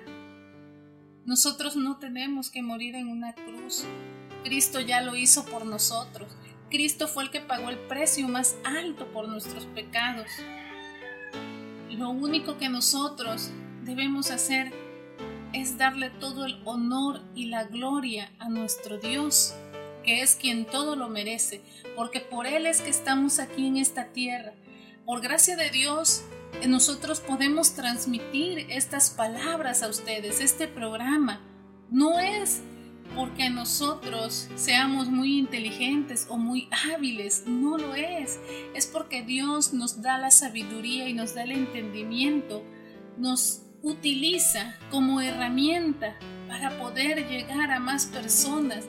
Nosotros 1.26 1.76
no 1.76 1.98
tenemos 1.98 2.50
que 2.50 2.62
morir 2.62 2.96
en 2.96 3.10
una 3.10 3.34
cruz. 3.36 3.84
Cristo 4.46 4.80
ya 4.80 5.02
lo 5.02 5.18
hizo 5.18 5.44
por 5.44 5.66
nosotros. 5.66 6.34
Cristo 6.70 7.10
fue 7.10 7.24
el 7.24 7.30
que 7.30 7.42
pagó 7.42 7.70
el 7.70 7.78
precio 7.78 8.26
más 8.30 8.56
alto 8.64 9.06
por 9.12 9.28
nuestros 9.28 9.66
pecados. 9.66 10.28
Lo 11.90 12.10
único 12.10 12.58
que 12.58 12.70
nosotros 12.70 13.52
debemos 13.84 14.32
hacer 14.32 14.72
es 15.54 15.78
darle 15.78 16.10
todo 16.10 16.46
el 16.46 16.60
honor 16.66 17.22
y 17.36 17.46
la 17.46 17.64
gloria 17.64 18.32
a 18.40 18.50
nuestro 18.50 18.98
Dios, 18.98 19.56
que 20.04 20.22
es 20.22 20.36
quien 20.36 20.66
todo 20.66 20.96
lo 20.96 21.10
merece, 21.10 21.62
porque 21.96 22.20
por 22.20 22.48
Él 22.48 22.66
es 22.66 22.82
que 22.82 22.90
estamos 22.90 23.40
aquí 23.40 23.68
en 23.68 23.78
esta 23.78 24.06
tierra. 24.06 24.54
Por 25.06 25.22
gracia 25.22 25.56
de 25.56 25.70
Dios, 25.70 26.24
nosotros 26.68 27.20
podemos 27.20 27.74
transmitir 27.74 28.68
estas 28.70 29.10
palabras 29.10 29.82
a 29.82 29.88
ustedes, 29.88 30.40
este 30.42 30.68
programa. 30.68 31.42
No 31.90 32.20
es 32.20 32.62
porque 33.16 33.50
nosotros 33.50 34.50
seamos 34.56 35.10
muy 35.10 35.40
inteligentes 35.40 36.28
o 36.30 36.38
muy 36.38 36.70
hábiles, 36.94 37.44
no 37.48 37.78
lo 37.78 37.96
es. 37.96 38.40
Es 38.76 38.86
porque 38.86 39.24
Dios 39.24 39.74
nos 39.74 40.02
da 40.02 40.18
la 40.18 40.32
sabiduría 40.32 41.10
y 41.10 41.14
nos 41.14 41.34
da 41.34 41.44
el 41.44 41.52
entendimiento, 41.52 42.64
nos 43.18 43.64
utiliza 43.82 44.76
como 44.92 45.22
herramienta 45.22 46.18
para 46.48 46.78
poder 46.78 47.28
llegar 47.28 47.72
a 47.72 47.80
más 47.80 48.08
personas, 48.08 48.86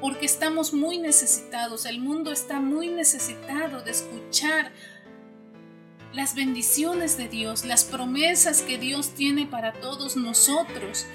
porque 0.00 0.26
estamos 0.26 0.72
muy 0.72 0.98
necesitados, 0.98 1.84
el 1.84 2.00
mundo 2.00 2.32
está 2.32 2.60
muy 2.60 2.88
necesitado 2.88 3.82
de 3.82 3.90
escuchar 3.90 4.72
las 6.12 6.34
bendiciones 6.34 7.16
de 7.16 7.28
Dios, 7.28 7.64
las 7.64 7.84
promesas 7.84 8.62
que 8.62 8.78
Dios 8.78 9.10
tiene 9.14 9.46
para 9.46 9.72
todos 9.72 10.16
nosotros. 10.16 11.06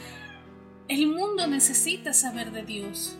El 0.88 1.08
mundo 1.08 1.47
necesita 1.47 2.13
saber 2.13 2.51
de 2.51 2.63
Dios 2.63 3.17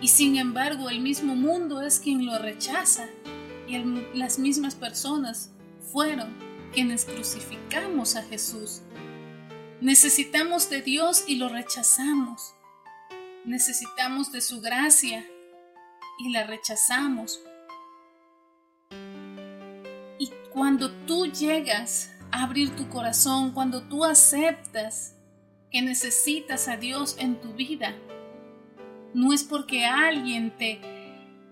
y 0.00 0.08
sin 0.08 0.36
embargo 0.36 0.90
el 0.90 1.00
mismo 1.00 1.34
mundo 1.34 1.82
es 1.82 1.98
quien 1.98 2.24
lo 2.24 2.38
rechaza 2.38 3.06
y 3.66 3.78
las 4.14 4.38
mismas 4.38 4.74
personas 4.74 5.50
fueron 5.92 6.28
quienes 6.72 7.04
crucificamos 7.04 8.14
a 8.14 8.22
Jesús. 8.22 8.82
Necesitamos 9.80 10.70
de 10.70 10.82
Dios 10.82 11.24
y 11.28 11.36
lo 11.36 11.48
rechazamos. 11.48 12.54
Necesitamos 13.44 14.32
de 14.32 14.40
su 14.40 14.60
gracia 14.60 15.24
y 16.18 16.32
la 16.32 16.42
rechazamos. 16.44 17.40
Y 20.18 20.32
cuando 20.52 20.90
tú 21.06 21.26
llegas 21.26 22.12
a 22.32 22.42
abrir 22.42 22.74
tu 22.74 22.88
corazón, 22.88 23.52
cuando 23.52 23.82
tú 23.82 24.04
aceptas 24.04 25.14
que 25.70 25.80
necesitas 25.80 26.66
a 26.66 26.76
Dios 26.76 27.14
en 27.20 27.40
tu 27.40 27.52
vida, 27.52 27.94
no 29.14 29.32
es 29.32 29.44
porque 29.44 29.86
alguien 29.86 30.56
te, 30.56 30.80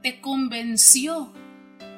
te 0.03 0.21
convenció, 0.21 1.33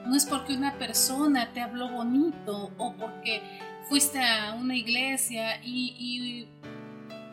no 0.06 0.14
es 0.14 0.26
porque 0.26 0.52
una 0.52 0.76
persona 0.78 1.54
te 1.54 1.62
habló 1.62 1.88
bonito 1.90 2.70
o 2.76 2.94
porque 2.96 3.40
fuiste 3.88 4.22
a 4.22 4.54
una 4.54 4.76
iglesia 4.76 5.60
y, 5.64 6.48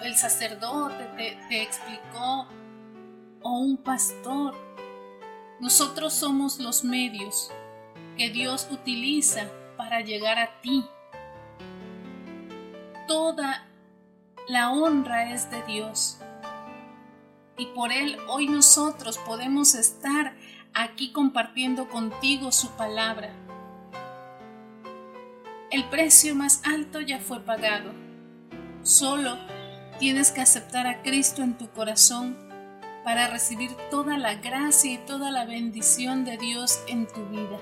el 0.01 0.15
sacerdote 0.15 1.03
te, 1.49 1.61
explicó 1.61 2.47
o 3.41 3.59
un 3.59 3.77
pastor. 3.77 4.53
Nosotros 5.59 6.13
somos 6.13 6.59
los 6.59 6.83
medios 6.83 7.51
que 8.17 8.29
Dios 8.29 8.67
utiliza 8.71 9.49
para 9.77 10.01
llegar 10.01 10.37
a 10.37 10.61
ti. 10.61 10.85
Toda 13.07 13.67
la 14.47 14.71
honra 14.71 15.31
es 15.33 15.49
de 15.49 15.63
Dios. 15.63 16.19
Y 17.57 17.67
por 17.67 17.91
Él 17.91 18.17
hoy 18.27 18.47
nosotros 18.47 19.17
podemos 19.19 19.75
estar 19.75 20.35
aquí 20.73 21.11
compartiendo 21.11 21.89
contigo 21.89 22.51
su 22.51 22.69
palabra. 22.71 23.33
El 25.75 25.83
precio 25.89 26.33
más 26.35 26.61
alto 26.63 27.01
ya 27.01 27.19
fue 27.19 27.41
pagado. 27.41 27.91
Solo 28.81 29.37
tienes 29.99 30.31
que 30.31 30.39
aceptar 30.39 30.87
a 30.87 31.01
Cristo 31.01 31.43
en 31.43 31.57
tu 31.57 31.69
corazón 31.69 32.37
para 33.03 33.27
recibir 33.27 33.71
toda 33.91 34.17
la 34.17 34.35
gracia 34.35 34.93
y 34.93 34.97
toda 34.99 35.31
la 35.31 35.43
bendición 35.43 36.23
de 36.23 36.37
Dios 36.37 36.81
en 36.87 37.07
tu 37.07 37.25
vida. 37.25 37.59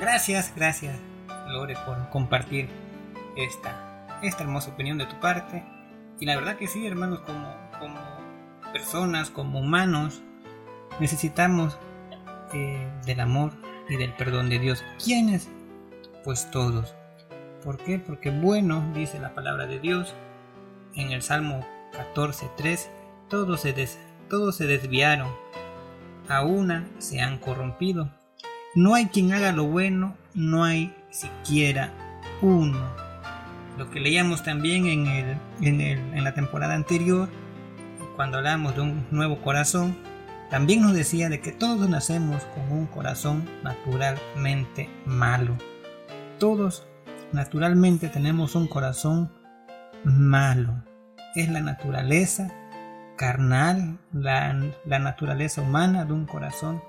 Gracias, 0.00 0.50
gracias, 0.56 0.98
Lore, 1.48 1.76
por 1.84 2.08
compartir 2.08 2.70
esta, 3.36 4.18
esta 4.22 4.44
hermosa 4.44 4.70
opinión 4.70 4.96
de 4.96 5.04
tu 5.04 5.20
parte. 5.20 5.62
Y 6.20 6.24
la 6.24 6.36
verdad 6.36 6.56
que 6.56 6.68
sí, 6.68 6.86
hermanos, 6.86 7.20
como, 7.20 7.54
como 7.78 8.00
personas, 8.72 9.28
como 9.28 9.60
humanos, 9.60 10.22
necesitamos 11.00 11.76
eh, 12.54 12.90
del 13.04 13.20
amor 13.20 13.52
y 13.88 13.96
del 13.96 14.12
perdón 14.12 14.48
de 14.48 14.58
Dios. 14.58 14.84
¿Quiénes? 15.02 15.48
Pues 16.22 16.50
todos. 16.50 16.94
¿Por 17.62 17.78
qué? 17.78 17.98
Porque 17.98 18.30
bueno, 18.30 18.84
dice 18.94 19.18
la 19.18 19.34
palabra 19.34 19.66
de 19.66 19.80
Dios 19.80 20.14
en 20.94 21.12
el 21.12 21.22
Salmo 21.22 21.66
14.3, 22.14 22.88
todos 23.28 23.60
se, 23.60 23.88
todos 24.28 24.56
se 24.56 24.66
desviaron, 24.66 25.32
a 26.28 26.42
una 26.42 26.88
se 26.98 27.20
han 27.20 27.38
corrompido. 27.38 28.10
No 28.74 28.94
hay 28.94 29.06
quien 29.06 29.32
haga 29.32 29.52
lo 29.52 29.64
bueno, 29.64 30.16
no 30.34 30.64
hay 30.64 30.94
siquiera 31.10 31.92
uno. 32.42 32.78
Lo 33.78 33.90
que 33.90 34.00
leíamos 34.00 34.42
también 34.42 34.86
en, 34.86 35.06
el, 35.06 35.36
en, 35.60 35.80
el, 35.80 35.98
en 35.98 36.24
la 36.24 36.34
temporada 36.34 36.74
anterior, 36.74 37.28
cuando 38.16 38.38
hablamos 38.38 38.76
de 38.76 38.82
un 38.82 39.06
nuevo 39.10 39.40
corazón, 39.40 39.96
también 40.50 40.82
nos 40.82 40.94
decía 40.94 41.28
de 41.28 41.40
que 41.40 41.52
todos 41.52 41.88
nacemos 41.88 42.42
con 42.54 42.70
un 42.70 42.86
corazón 42.86 43.48
naturalmente 43.62 44.88
malo. 45.06 45.56
Todos 46.38 46.86
naturalmente 47.32 48.08
tenemos 48.08 48.54
un 48.54 48.68
corazón 48.68 49.32
malo. 50.04 50.84
Es 51.34 51.48
la 51.48 51.60
naturaleza 51.60 52.52
carnal, 53.16 53.98
la, 54.12 54.52
naturaleza 54.98 55.62
humana 55.62 56.04
de 56.04 56.12
un 56.12 56.26
corazón 56.26 56.82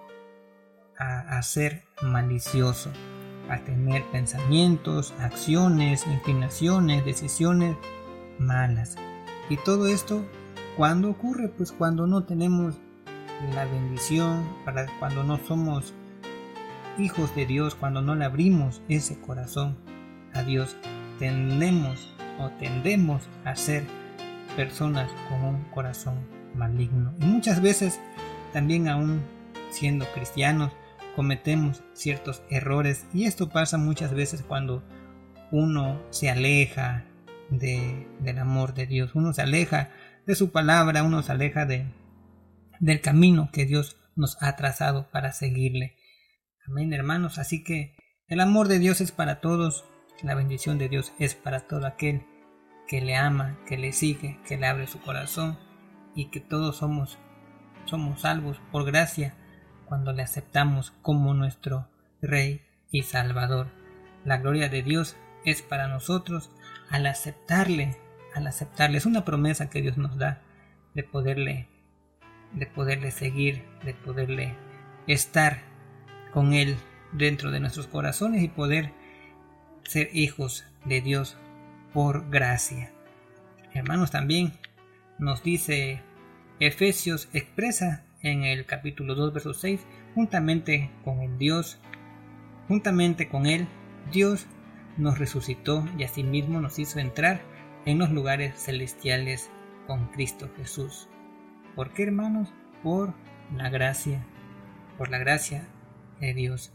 a, 0.98 1.38
a, 1.38 1.42
ser 1.44 1.84
malicioso, 2.02 2.92
a 3.50 3.58
tener 3.60 4.04
pensamientos, 4.12 5.14
acciones, 5.20 6.06
inclinaciones, 6.08 7.06
decisiones 7.06 7.76
malas. 8.40 8.96
Y 9.50 9.58
todo 9.58 9.88
esto, 9.88 10.26
¿cuándo 10.78 11.10
ocurre? 11.10 11.50
Pues 11.50 11.72
cuando 11.72 12.08
no 12.08 12.24
tenemos 12.24 12.76
la 13.54 13.66
bendición, 13.66 14.48
para 14.64 14.88
cuando 15.00 15.24
no 15.24 15.38
somos 15.38 15.94
hijos 16.98 17.36
de 17.36 17.46
Dios, 17.46 17.76
cuando 17.76 18.02
no 18.02 18.16
le 18.16 18.26
abrimos 18.26 18.82
ese 18.90 19.20
corazón 19.20 19.78
a 20.34 20.44
Dios, 20.44 20.76
tendemos 21.20 22.14
o 22.40 22.50
tendemos 22.52 23.24
a 23.44 23.56
ser 23.56 23.84
personas 24.56 25.10
con 25.30 25.44
un 25.44 25.64
corazón 25.66 26.16
maligno. 26.56 27.14
Y 27.20 27.26
muchas 27.26 27.62
veces 27.62 28.00
también 28.54 28.88
aún 28.88 29.22
siendo 29.70 30.06
cristianos 30.14 30.72
cometemos 31.16 31.84
ciertos 31.94 32.42
errores 32.50 33.06
y 33.14 33.26
esto 33.26 33.50
pasa 33.50 33.78
muchas 33.78 34.14
veces 34.14 34.44
cuando 34.44 34.84
uno 35.52 36.02
se 36.10 36.30
aleja 36.30 37.06
de, 37.50 38.08
del 38.20 38.40
amor 38.40 38.74
de 38.74 38.86
Dios, 38.86 39.16
uno 39.16 39.34
se 39.34 39.42
aleja 39.42 39.92
de 40.26 40.36
su 40.36 40.52
palabra, 40.52 41.04
uno 41.04 41.22
se 41.22 41.32
aleja 41.32 41.66
de, 41.66 41.86
del 42.80 43.02
camino 43.02 43.50
que 43.52 43.66
Dios 43.66 43.98
nos 44.16 44.42
ha 44.42 44.56
trazado 44.56 45.10
para 45.12 45.32
seguirle. 45.32 45.96
Amén, 46.68 46.94
hermanos. 46.94 47.38
Así 47.38 47.64
que 47.64 47.96
el 48.28 48.40
amor 48.40 48.68
de 48.68 48.80
Dios 48.80 49.02
es 49.02 49.12
para 49.12 49.40
todos, 49.42 49.86
la 50.24 50.36
bendición 50.36 50.78
de 50.78 50.90
Dios 50.90 51.14
es 51.20 51.36
para 51.36 51.68
todo 51.68 51.86
aquel 51.86 52.26
que 52.88 53.02
le 53.02 53.16
ama, 53.16 53.60
que 53.68 53.78
le 53.78 53.92
sigue, 53.92 54.40
que 54.48 54.58
le 54.58 54.68
abre 54.68 54.88
su 54.88 55.02
corazón 55.02 55.60
y 56.16 56.30
que 56.30 56.40
todos 56.40 56.78
somos 56.78 57.18
somos 57.86 58.22
salvos 58.22 58.60
por 58.72 58.84
gracia 58.84 59.36
cuando 59.86 60.12
le 60.12 60.24
aceptamos 60.24 60.92
como 61.02 61.34
nuestro 61.34 61.88
Rey 62.22 62.62
y 62.92 63.04
Salvador. 63.04 63.68
La 64.24 64.38
gloria 64.38 64.70
de 64.70 64.82
Dios 64.82 65.16
es 65.46 65.62
para 65.62 65.88
nosotros 65.88 66.50
al 66.90 67.06
aceptarle, 67.06 67.98
al 68.34 68.48
aceptarle. 68.48 68.98
Es 68.98 69.06
una 69.06 69.24
promesa 69.24 69.70
que 69.70 69.82
Dios 69.82 69.98
nos 69.98 70.18
da 70.18 70.42
de 70.96 71.04
poderle 71.04 71.70
de 72.56 72.66
poderle 72.66 73.12
seguir, 73.12 73.64
de 73.84 73.94
poderle 73.94 74.56
estar 75.08 75.62
con 76.32 76.54
Él 76.54 76.78
dentro 77.12 77.52
de 77.52 77.60
nuestros 77.60 77.88
corazones 77.88 78.44
y 78.44 78.48
poder 78.48 78.92
ser 79.84 80.10
hijos 80.14 80.66
de 80.86 81.02
Dios 81.02 81.38
por 81.94 82.30
gracia. 82.30 82.92
Hermanos, 83.74 84.12
también 84.12 84.54
nos 85.20 85.44
dice 85.44 86.02
Efesios 86.60 87.30
expresa 87.34 88.04
en 88.22 88.44
el 88.44 88.66
capítulo 88.66 89.16
2, 89.16 89.34
verso 89.34 89.54
6, 89.54 89.86
juntamente 90.16 90.92
con 91.04 91.22
el 91.22 91.38
Dios, 91.38 91.80
juntamente 92.68 93.30
con 93.30 93.46
Él, 93.46 93.68
Dios 94.12 94.48
nos 94.98 95.20
resucitó 95.20 95.86
y 95.98 96.04
asimismo 96.04 96.60
nos 96.60 96.80
hizo 96.80 97.00
entrar 97.00 97.42
en 97.86 98.00
los 98.00 98.10
lugares 98.12 98.56
celestiales 98.56 99.50
con 99.88 100.08
Cristo 100.08 100.50
Jesús. 100.58 101.08
¿Por 101.76 101.92
qué, 101.92 102.04
hermanos? 102.04 102.54
Por 102.84 103.14
la 103.54 103.70
gracia, 103.70 104.26
por 104.98 105.10
la 105.10 105.18
gracia 105.18 105.68
de 106.22 106.34
Dios. 106.34 106.72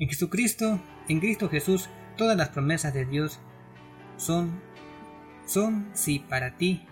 En 0.00 0.08
Jesucristo, 0.08 0.80
en 1.08 1.20
Cristo 1.20 1.48
Jesús, 1.48 1.88
todas 2.16 2.36
las 2.36 2.48
promesas 2.48 2.92
de 2.92 3.04
Dios 3.04 3.38
son, 4.16 4.60
son 5.46 5.88
sí 5.92 6.18
para 6.18 6.56
ti, 6.56 6.84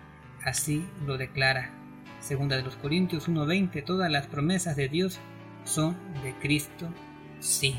así 0.45 0.87
lo 1.05 1.17
declara. 1.17 1.71
Segunda 2.21 2.55
de 2.55 2.63
los 2.63 2.77
Corintios 2.77 3.27
1:20, 3.27 3.83
todas 3.83 4.09
las 4.09 4.27
promesas 4.27 4.77
de 4.77 4.87
Dios 4.87 5.19
son 5.65 5.97
de 6.23 6.33
Cristo, 6.35 6.87
sí. 7.39 7.75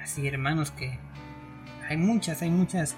Así, 0.00 0.28
hermanos, 0.28 0.70
que 0.70 0.98
hay 1.88 1.96
muchas, 1.96 2.42
hay 2.42 2.50
muchas 2.50 2.96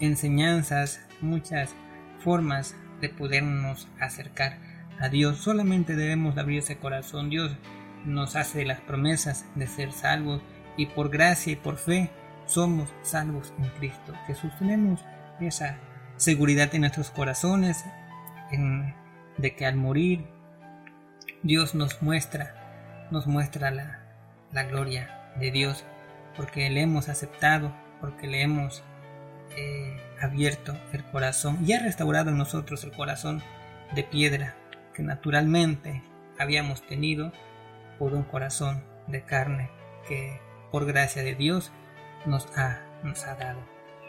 enseñanzas, 0.00 1.00
muchas 1.20 1.74
formas 2.20 2.74
de 3.04 3.10
podernos 3.10 3.86
acercar 4.00 4.58
a 4.98 5.08
Dios. 5.08 5.38
Solamente 5.38 5.94
debemos 5.94 6.38
abrir 6.38 6.60
ese 6.60 6.78
corazón. 6.78 7.28
Dios 7.28 7.56
nos 8.06 8.34
hace 8.34 8.64
las 8.64 8.80
promesas 8.80 9.44
de 9.54 9.66
ser 9.66 9.92
salvos 9.92 10.40
y 10.76 10.86
por 10.86 11.10
gracia 11.10 11.52
y 11.52 11.56
por 11.56 11.76
fe 11.76 12.10
somos 12.46 12.92
salvos 13.02 13.52
en 13.58 13.68
Cristo 13.78 14.14
Jesús. 14.26 14.52
Tenemos 14.58 15.04
esa 15.40 15.76
seguridad 16.16 16.74
en 16.74 16.82
nuestros 16.82 17.10
corazones, 17.10 17.84
en, 18.50 18.94
de 19.36 19.54
que 19.54 19.66
al 19.66 19.76
morir 19.76 20.26
Dios 21.42 21.74
nos 21.74 22.00
muestra, 22.02 23.08
nos 23.10 23.26
muestra 23.26 23.70
la, 23.70 24.00
la 24.52 24.64
gloria 24.64 25.32
de 25.38 25.50
Dios, 25.50 25.84
porque 26.36 26.70
le 26.70 26.80
hemos 26.80 27.08
aceptado, 27.08 27.74
porque 28.00 28.26
le 28.26 28.42
hemos 28.42 28.82
eh, 29.56 29.96
abierto 30.20 30.76
el 30.92 31.04
corazón 31.04 31.58
y 31.66 31.72
ha 31.72 31.80
restaurado 31.80 32.30
en 32.30 32.38
nosotros 32.38 32.84
el 32.84 32.92
corazón 32.92 33.42
de 33.94 34.04
piedra 34.04 34.56
que 34.94 35.02
naturalmente 35.02 36.02
habíamos 36.38 36.86
tenido 36.86 37.32
por 37.98 38.14
un 38.14 38.24
corazón 38.24 38.84
de 39.06 39.22
carne 39.22 39.70
que 40.08 40.40
por 40.70 40.86
gracia 40.86 41.22
de 41.22 41.34
Dios 41.34 41.72
nos 42.26 42.46
ha, 42.56 42.80
nos 43.02 43.24
ha 43.24 43.36
dado. 43.36 43.60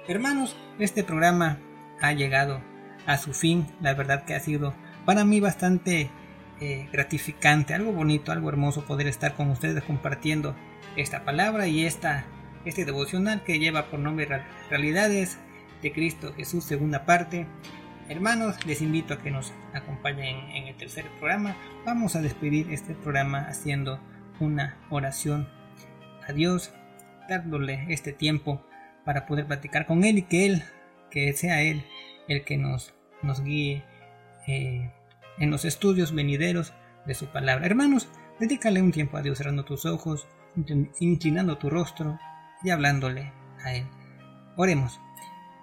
Hermanos, 0.07 0.55
este 0.79 1.03
programa 1.03 1.59
ha 2.01 2.13
llegado 2.13 2.61
a 3.05 3.17
su 3.17 3.33
fin. 3.33 3.67
La 3.81 3.93
verdad 3.93 4.25
que 4.25 4.35
ha 4.35 4.39
sido 4.39 4.73
para 5.05 5.25
mí 5.25 5.39
bastante 5.39 6.09
eh, 6.59 6.87
gratificante, 6.91 7.73
algo 7.73 7.91
bonito, 7.91 8.31
algo 8.31 8.49
hermoso 8.49 8.85
poder 8.85 9.07
estar 9.07 9.35
con 9.35 9.49
ustedes 9.49 9.83
compartiendo 9.83 10.55
esta 10.95 11.25
palabra 11.25 11.67
y 11.67 11.85
esta, 11.85 12.25
este 12.65 12.83
devocional 12.83 13.43
que 13.43 13.59
lleva 13.59 13.89
por 13.89 13.99
nombre 13.99 14.27
Realidades 14.69 15.37
de 15.81 15.91
Cristo 15.93 16.33
Jesús, 16.33 16.63
segunda 16.63 17.05
parte. 17.05 17.45
Hermanos, 18.09 18.65
les 18.65 18.81
invito 18.81 19.13
a 19.13 19.19
que 19.19 19.31
nos 19.31 19.53
acompañen 19.73 20.37
en 20.51 20.67
el 20.67 20.75
tercer 20.75 21.05
programa. 21.19 21.55
Vamos 21.85 22.15
a 22.15 22.21
despedir 22.21 22.71
este 22.71 22.93
programa 22.95 23.45
haciendo 23.47 23.99
una 24.39 24.77
oración 24.89 25.47
a 26.27 26.33
Dios, 26.33 26.73
dándole 27.29 27.85
este 27.89 28.13
tiempo 28.13 28.65
para 29.05 29.25
poder 29.25 29.45
platicar 29.45 29.85
con 29.85 30.03
Él 30.03 30.17
y 30.17 30.23
que 30.23 30.45
Él, 30.45 30.63
que 31.11 31.33
sea 31.33 31.61
Él 31.61 31.85
el 32.27 32.43
que 32.43 32.57
nos, 32.57 32.93
nos 33.21 33.43
guíe 33.43 33.83
eh, 34.47 34.91
en 35.37 35.51
los 35.51 35.65
estudios 35.65 36.13
venideros 36.13 36.73
de 37.05 37.13
su 37.13 37.27
palabra. 37.27 37.65
Hermanos, 37.65 38.07
dedícale 38.39 38.81
un 38.81 38.91
tiempo 38.91 39.17
a 39.17 39.21
Dios 39.21 39.37
cerrando 39.37 39.65
tus 39.65 39.85
ojos, 39.85 40.27
inclinando 40.99 41.57
tu 41.57 41.69
rostro 41.69 42.19
y 42.63 42.69
hablándole 42.69 43.31
a 43.63 43.73
Él. 43.73 43.87
Oremos. 44.55 44.99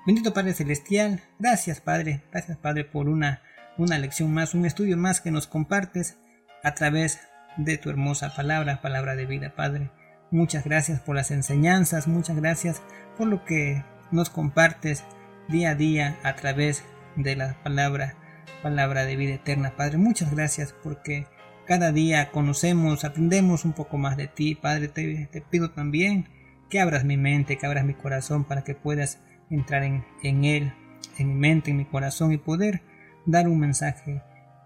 Bendito 0.05 0.35
Padre 0.35 0.53
Celestial, 0.53 1.23
gracias 1.39 1.81
Padre, 1.81 2.25
gracias 2.33 2.59
Padre 2.59 2.85
por 2.85 3.09
una, 3.09 3.43
una 3.79 3.99
lección 3.99 4.35
más, 4.35 4.53
un 4.53 4.67
estudio 4.67 4.97
más 4.97 5.21
que 5.21 5.31
nos 5.31 5.47
compartes 5.47 6.19
a 6.65 6.75
través 6.75 7.21
de 7.57 7.79
tu 7.79 7.89
hermosa 7.89 8.35
palabra, 8.35 8.81
palabra 8.81 9.15
de 9.15 9.27
vida 9.27 9.55
Padre. 9.55 9.91
Muchas 10.33 10.65
gracias 10.65 11.01
por 11.01 11.15
las 11.15 11.31
enseñanzas, 11.31 12.09
muchas 12.09 12.37
gracias 12.37 12.83
por 13.17 13.29
lo 13.29 13.45
que 13.45 13.85
nos 14.11 14.29
compartes 14.29 15.05
día 15.49 15.71
a 15.71 15.75
día 15.77 16.19
a 16.25 16.35
través 16.35 16.83
de 17.15 17.37
la 17.37 17.63
palabra, 17.63 18.15
palabra 18.63 19.05
de 19.05 19.17
vida 19.17 19.35
eterna, 19.35 19.77
Padre. 19.77 19.99
Muchas 19.99 20.35
gracias 20.35 20.75
porque 20.83 21.27
cada 21.67 21.93
día 21.93 22.31
conocemos, 22.31 23.05
aprendemos 23.05 23.65
un 23.65 23.73
poco 23.73 23.99
más 23.99 24.17
de 24.17 24.27
ti, 24.27 24.55
Padre. 24.55 24.89
Te, 24.89 25.29
te 25.31 25.41
pido 25.43 25.71
también 25.71 26.29
que 26.73 26.81
abras 26.81 27.05
mi 27.05 27.19
mente, 27.19 27.59
que 27.59 27.67
abras 27.67 27.85
mi 27.85 27.93
corazón 27.93 28.45
para 28.45 28.65
que 28.65 28.75
puedas 28.75 29.21
entrar 29.51 29.83
en, 29.83 30.07
en 30.23 30.47
él, 30.47 30.73
en 31.19 31.29
mi 31.29 31.35
mente, 31.35 31.71
en 31.71 31.77
mi 31.77 31.85
corazón 31.85 32.33
y 32.33 32.39
poder 32.39 32.81
dar 33.27 33.47
un 33.47 33.61
mensaje 33.61 34.23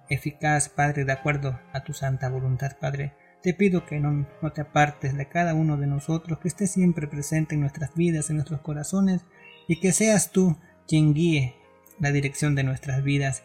eficaz, 0.09 0.69
Padre, 0.69 1.05
de 1.05 1.11
acuerdo 1.11 1.59
a 1.73 1.83
tu 1.83 1.95
santa 1.95 2.29
voluntad, 2.29 2.77
Padre. 2.81 3.15
Te 3.43 3.55
pido 3.55 3.87
que 3.87 3.99
no, 3.99 4.25
no, 4.41 4.53
te 4.53 4.61
apartes 4.61 5.17
de 5.17 5.27
cada 5.27 5.55
uno 5.55 5.77
de 5.79 5.89
nosotros, 5.89 6.39
que 6.39 6.47
estés 6.47 6.71
siempre 6.71 7.09
presente 7.09 7.57
en 7.57 7.63
nuestras 7.63 7.93
vidas, 7.97 8.31
en 8.31 8.37
nuestros 8.37 8.61
corazones, 8.61 9.23
y 9.67 9.81
que 9.81 9.91
seas 9.91 10.31
tú 10.31 10.57
quien 10.87 11.13
guíe 11.13 11.57
la 11.99 12.13
dirección 12.13 12.55
de 12.55 12.63
nuestras 12.63 13.03
vidas, 13.03 13.43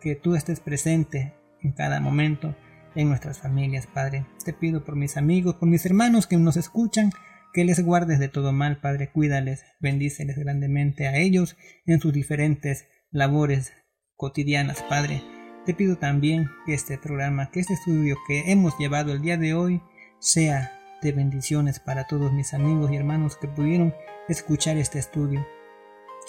que 0.00 0.14
tú 0.14 0.36
estés 0.36 0.60
presente 0.60 1.34
en 1.64 1.72
cada 1.72 1.98
momento 1.98 2.54
en 2.94 3.08
nuestras 3.08 3.40
familias, 3.40 3.88
Padre. 3.88 4.24
Te 4.44 4.52
pido 4.52 4.84
por 4.84 4.94
mis 4.94 5.16
amigos, 5.16 5.56
por 5.56 5.68
mis 5.68 5.84
hermanos 5.84 6.28
que 6.28 6.36
nos 6.36 6.56
escuchan, 6.56 7.10
que 7.54 7.64
les 7.64 7.82
guardes 7.82 8.18
de 8.18 8.28
todo 8.28 8.52
mal, 8.52 8.80
Padre, 8.80 9.10
cuídales, 9.10 9.64
bendíceles 9.78 10.36
grandemente 10.36 11.06
a 11.06 11.16
ellos 11.16 11.56
en 11.86 12.00
sus 12.00 12.12
diferentes 12.12 12.88
labores 13.12 13.72
cotidianas, 14.16 14.82
Padre. 14.82 15.22
Te 15.64 15.72
pido 15.72 15.96
también 15.96 16.50
que 16.66 16.74
este 16.74 16.98
programa, 16.98 17.52
que 17.52 17.60
este 17.60 17.74
estudio 17.74 18.16
que 18.26 18.50
hemos 18.50 18.76
llevado 18.76 19.12
el 19.12 19.22
día 19.22 19.36
de 19.36 19.54
hoy 19.54 19.80
sea 20.18 20.72
de 21.00 21.12
bendiciones 21.12 21.78
para 21.78 22.08
todos 22.08 22.32
mis 22.32 22.54
amigos 22.54 22.90
y 22.90 22.96
hermanos 22.96 23.36
que 23.36 23.46
pudieron 23.46 23.94
escuchar 24.28 24.76
este 24.76 24.98
estudio. 24.98 25.46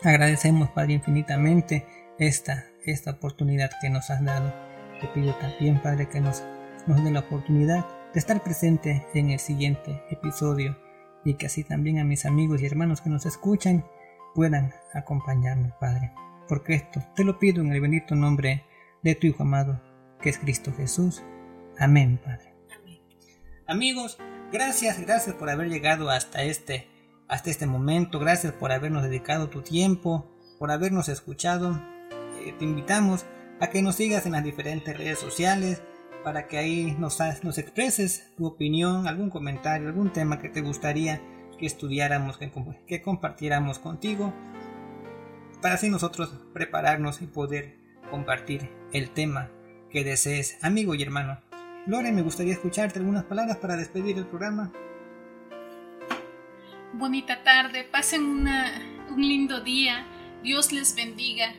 Agradecemos, 0.04 0.70
Padre, 0.70 0.94
infinitamente 0.94 1.88
esta, 2.20 2.66
esta 2.86 3.12
oportunidad 3.12 3.72
que 3.82 3.90
nos 3.90 4.12
has 4.12 4.24
dado. 4.24 4.54
Te 5.02 5.08
pido 5.08 5.34
también, 5.38 5.82
Padre, 5.82 6.08
que 6.08 6.22
nos, 6.22 6.44
nos 6.86 7.04
dé 7.04 7.10
la 7.10 7.22
oportunidad 7.22 7.84
de 8.14 8.20
estar 8.20 8.44
presente 8.44 9.04
en 9.16 9.32
el 9.32 9.40
siguiente 9.40 10.04
episodio 10.12 10.85
y 11.26 11.34
que 11.34 11.48
así 11.48 11.64
también 11.64 12.00
a 12.00 12.06
mis 12.06 12.26
amigos 12.26 12.62
y 12.62 12.66
hermanos 12.66 13.02
que 13.02 13.10
nos 13.10 13.26
escuchan 13.26 13.86
puedan 14.34 14.74
acompañarme, 14.94 15.74
Padre. 15.82 16.14
Porque 16.48 16.76
esto 16.76 17.02
te 17.16 17.24
lo 17.24 17.40
pido 17.40 17.62
en 17.62 17.74
el 17.74 17.82
bendito 17.82 18.16
nombre 18.16 18.64
de 19.04 19.16
tu 19.16 19.28
Hijo 19.28 19.44
amado, 19.44 19.82
que 20.22 20.30
es 20.30 20.38
Cristo 20.38 20.72
Jesús. 20.78 21.24
Amén, 21.80 22.20
Padre. 22.24 22.54
Amigos, 23.68 24.20
gracias, 24.54 25.00
gracias 25.02 25.36
por 25.36 25.50
haber 25.50 25.68
llegado 25.68 26.10
hasta 26.12 26.44
este 26.44 26.88
hasta 27.28 27.50
este 27.50 27.66
momento. 27.66 28.20
Gracias 28.20 28.54
por 28.54 28.72
habernos 28.72 29.04
dedicado 29.04 29.50
tu 29.50 29.64
tiempo, 29.64 30.32
por 30.60 30.72
habernos 30.72 31.10
escuchado. 31.10 31.82
Eh, 32.46 32.54
te 32.58 32.66
invitamos 32.66 33.26
a 33.60 33.68
que 33.68 33.82
nos 33.82 33.96
sigas 33.96 34.28
en 34.28 34.34
las 34.34 34.44
diferentes 34.44 34.96
redes 34.96 35.18
sociales 35.18 35.82
para 36.26 36.48
que 36.48 36.58
ahí 36.58 36.94
nos, 37.00 37.22
expreses 37.22 38.34
tu 38.36 38.46
opinión, 38.46 39.08
algún 39.08 39.30
comentario, 39.30 39.88
algún 39.88 40.12
tema 40.12 40.40
que 40.40 40.50
te 40.50 40.60
gustaría 40.60 41.22
que 41.58 41.66
estudiáramos, 41.66 42.38
que, 42.38 43.02
compartiéramos 43.02 43.80
contigo, 43.80 44.34
para 45.62 45.76
así 45.76 45.90
nosotros 45.90 46.34
prepararnos 46.54 47.22
y 47.22 47.28
poder 47.28 47.78
compartir 48.12 48.70
el 48.92 49.12
tema 49.12 49.50
que 49.90 50.04
desees, 50.04 50.58
amigo 50.62 50.96
y 50.96 51.04
hermano. 51.04 51.40
Lore, 51.88 52.12
me 52.12 52.24
gustaría 52.24 52.54
escucharte 52.54 53.00
algunas 53.00 53.24
palabras 53.24 53.56
para 53.58 53.78
despedir 53.78 54.18
el 54.18 54.26
programa 54.26 54.74
bonita 56.98 57.44
tarde, 57.44 57.84
pasen 57.84 58.24
un 58.24 59.22
lindo 59.22 59.62
día, 59.62 60.06
Dios 60.44 60.72
les 60.72 60.96
bendiga. 60.96 61.54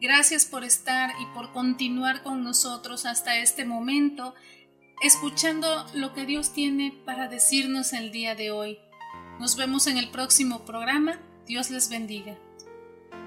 Gracias 0.00 0.46
por 0.46 0.62
estar 0.62 1.10
y 1.20 1.26
por 1.34 1.52
continuar 1.52 2.22
con 2.22 2.44
nosotros 2.44 3.04
hasta 3.04 3.36
este 3.38 3.64
momento, 3.64 4.32
escuchando 5.02 5.84
lo 5.92 6.14
que 6.14 6.24
Dios 6.24 6.52
tiene 6.52 6.96
para 7.04 7.26
decirnos 7.26 7.92
el 7.92 8.12
día 8.12 8.36
de 8.36 8.52
hoy. 8.52 8.78
Nos 9.40 9.56
vemos 9.56 9.88
en 9.88 9.98
el 9.98 10.10
próximo 10.10 10.64
programa. 10.64 11.18
Dios 11.46 11.70
les 11.70 11.90
bendiga. 11.90 12.38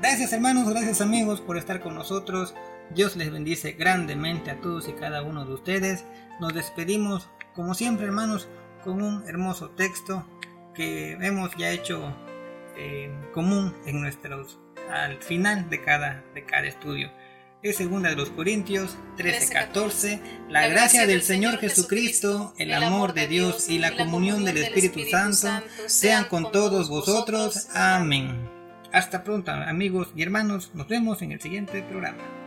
Gracias 0.02 0.32
hermanos, 0.32 0.70
gracias 0.70 1.02
amigos 1.02 1.42
por 1.42 1.58
estar 1.58 1.82
con 1.82 1.94
nosotros. 1.94 2.56
Dios 2.96 3.18
les 3.18 3.32
bendice 3.32 3.74
grandemente 3.74 4.50
a 4.50 4.62
todos 4.62 4.88
y 4.88 4.94
cada 4.94 5.24
uno 5.24 5.44
de 5.44 5.54
ustedes. 5.54 6.06
Nos 6.40 6.54
despedimos, 6.54 7.30
como 7.54 7.74
siempre 7.74 8.06
hermanos, 8.06 8.48
con 8.86 9.02
un 9.02 9.28
hermoso 9.28 9.72
texto 9.72 10.26
que 10.74 11.18
hemos 11.20 11.52
ya 11.58 11.70
hecho 11.70 12.16
eh, 12.78 13.14
común 13.34 13.76
en 13.86 14.00
nuestros 14.00 14.61
al 14.90 15.22
final 15.22 15.70
de 15.70 15.82
cada, 15.82 16.24
de 16.34 16.46
cada 16.46 16.68
estudio. 16.68 17.12
Es 17.64 17.78
segunda 17.78 18.10
de 18.10 18.16
los 18.16 18.32
Corintios 18.32 18.98
13, 19.18 19.54
14. 19.54 20.20
La, 20.50 20.68
gracia 20.68 21.06
del 21.06 21.22
Señor 21.22 21.60
Jesucristo, 21.60 22.56
el 22.58 22.74
amor 22.74 23.14
de 23.14 23.28
Dios 23.28 23.70
y 23.70 23.78
la 23.78 23.96
comunión 23.96 24.44
del 24.46 24.58
Espíritu 24.58 25.02
Santo 25.12 25.64
sean 25.86 26.26
con 26.26 26.52
todos 26.52 26.90
vosotros. 26.90 27.68
Amén. 27.76 28.50
Hasta 28.92 29.24
pronto 29.24 29.52
amigos 29.52 30.08
y 30.16 30.24
hermanos. 30.24 30.72
Nos 30.74 30.88
vemos 30.88 31.22
en 31.22 31.34
el 31.34 31.40
siguiente 31.40 31.84
programa. 31.84 32.41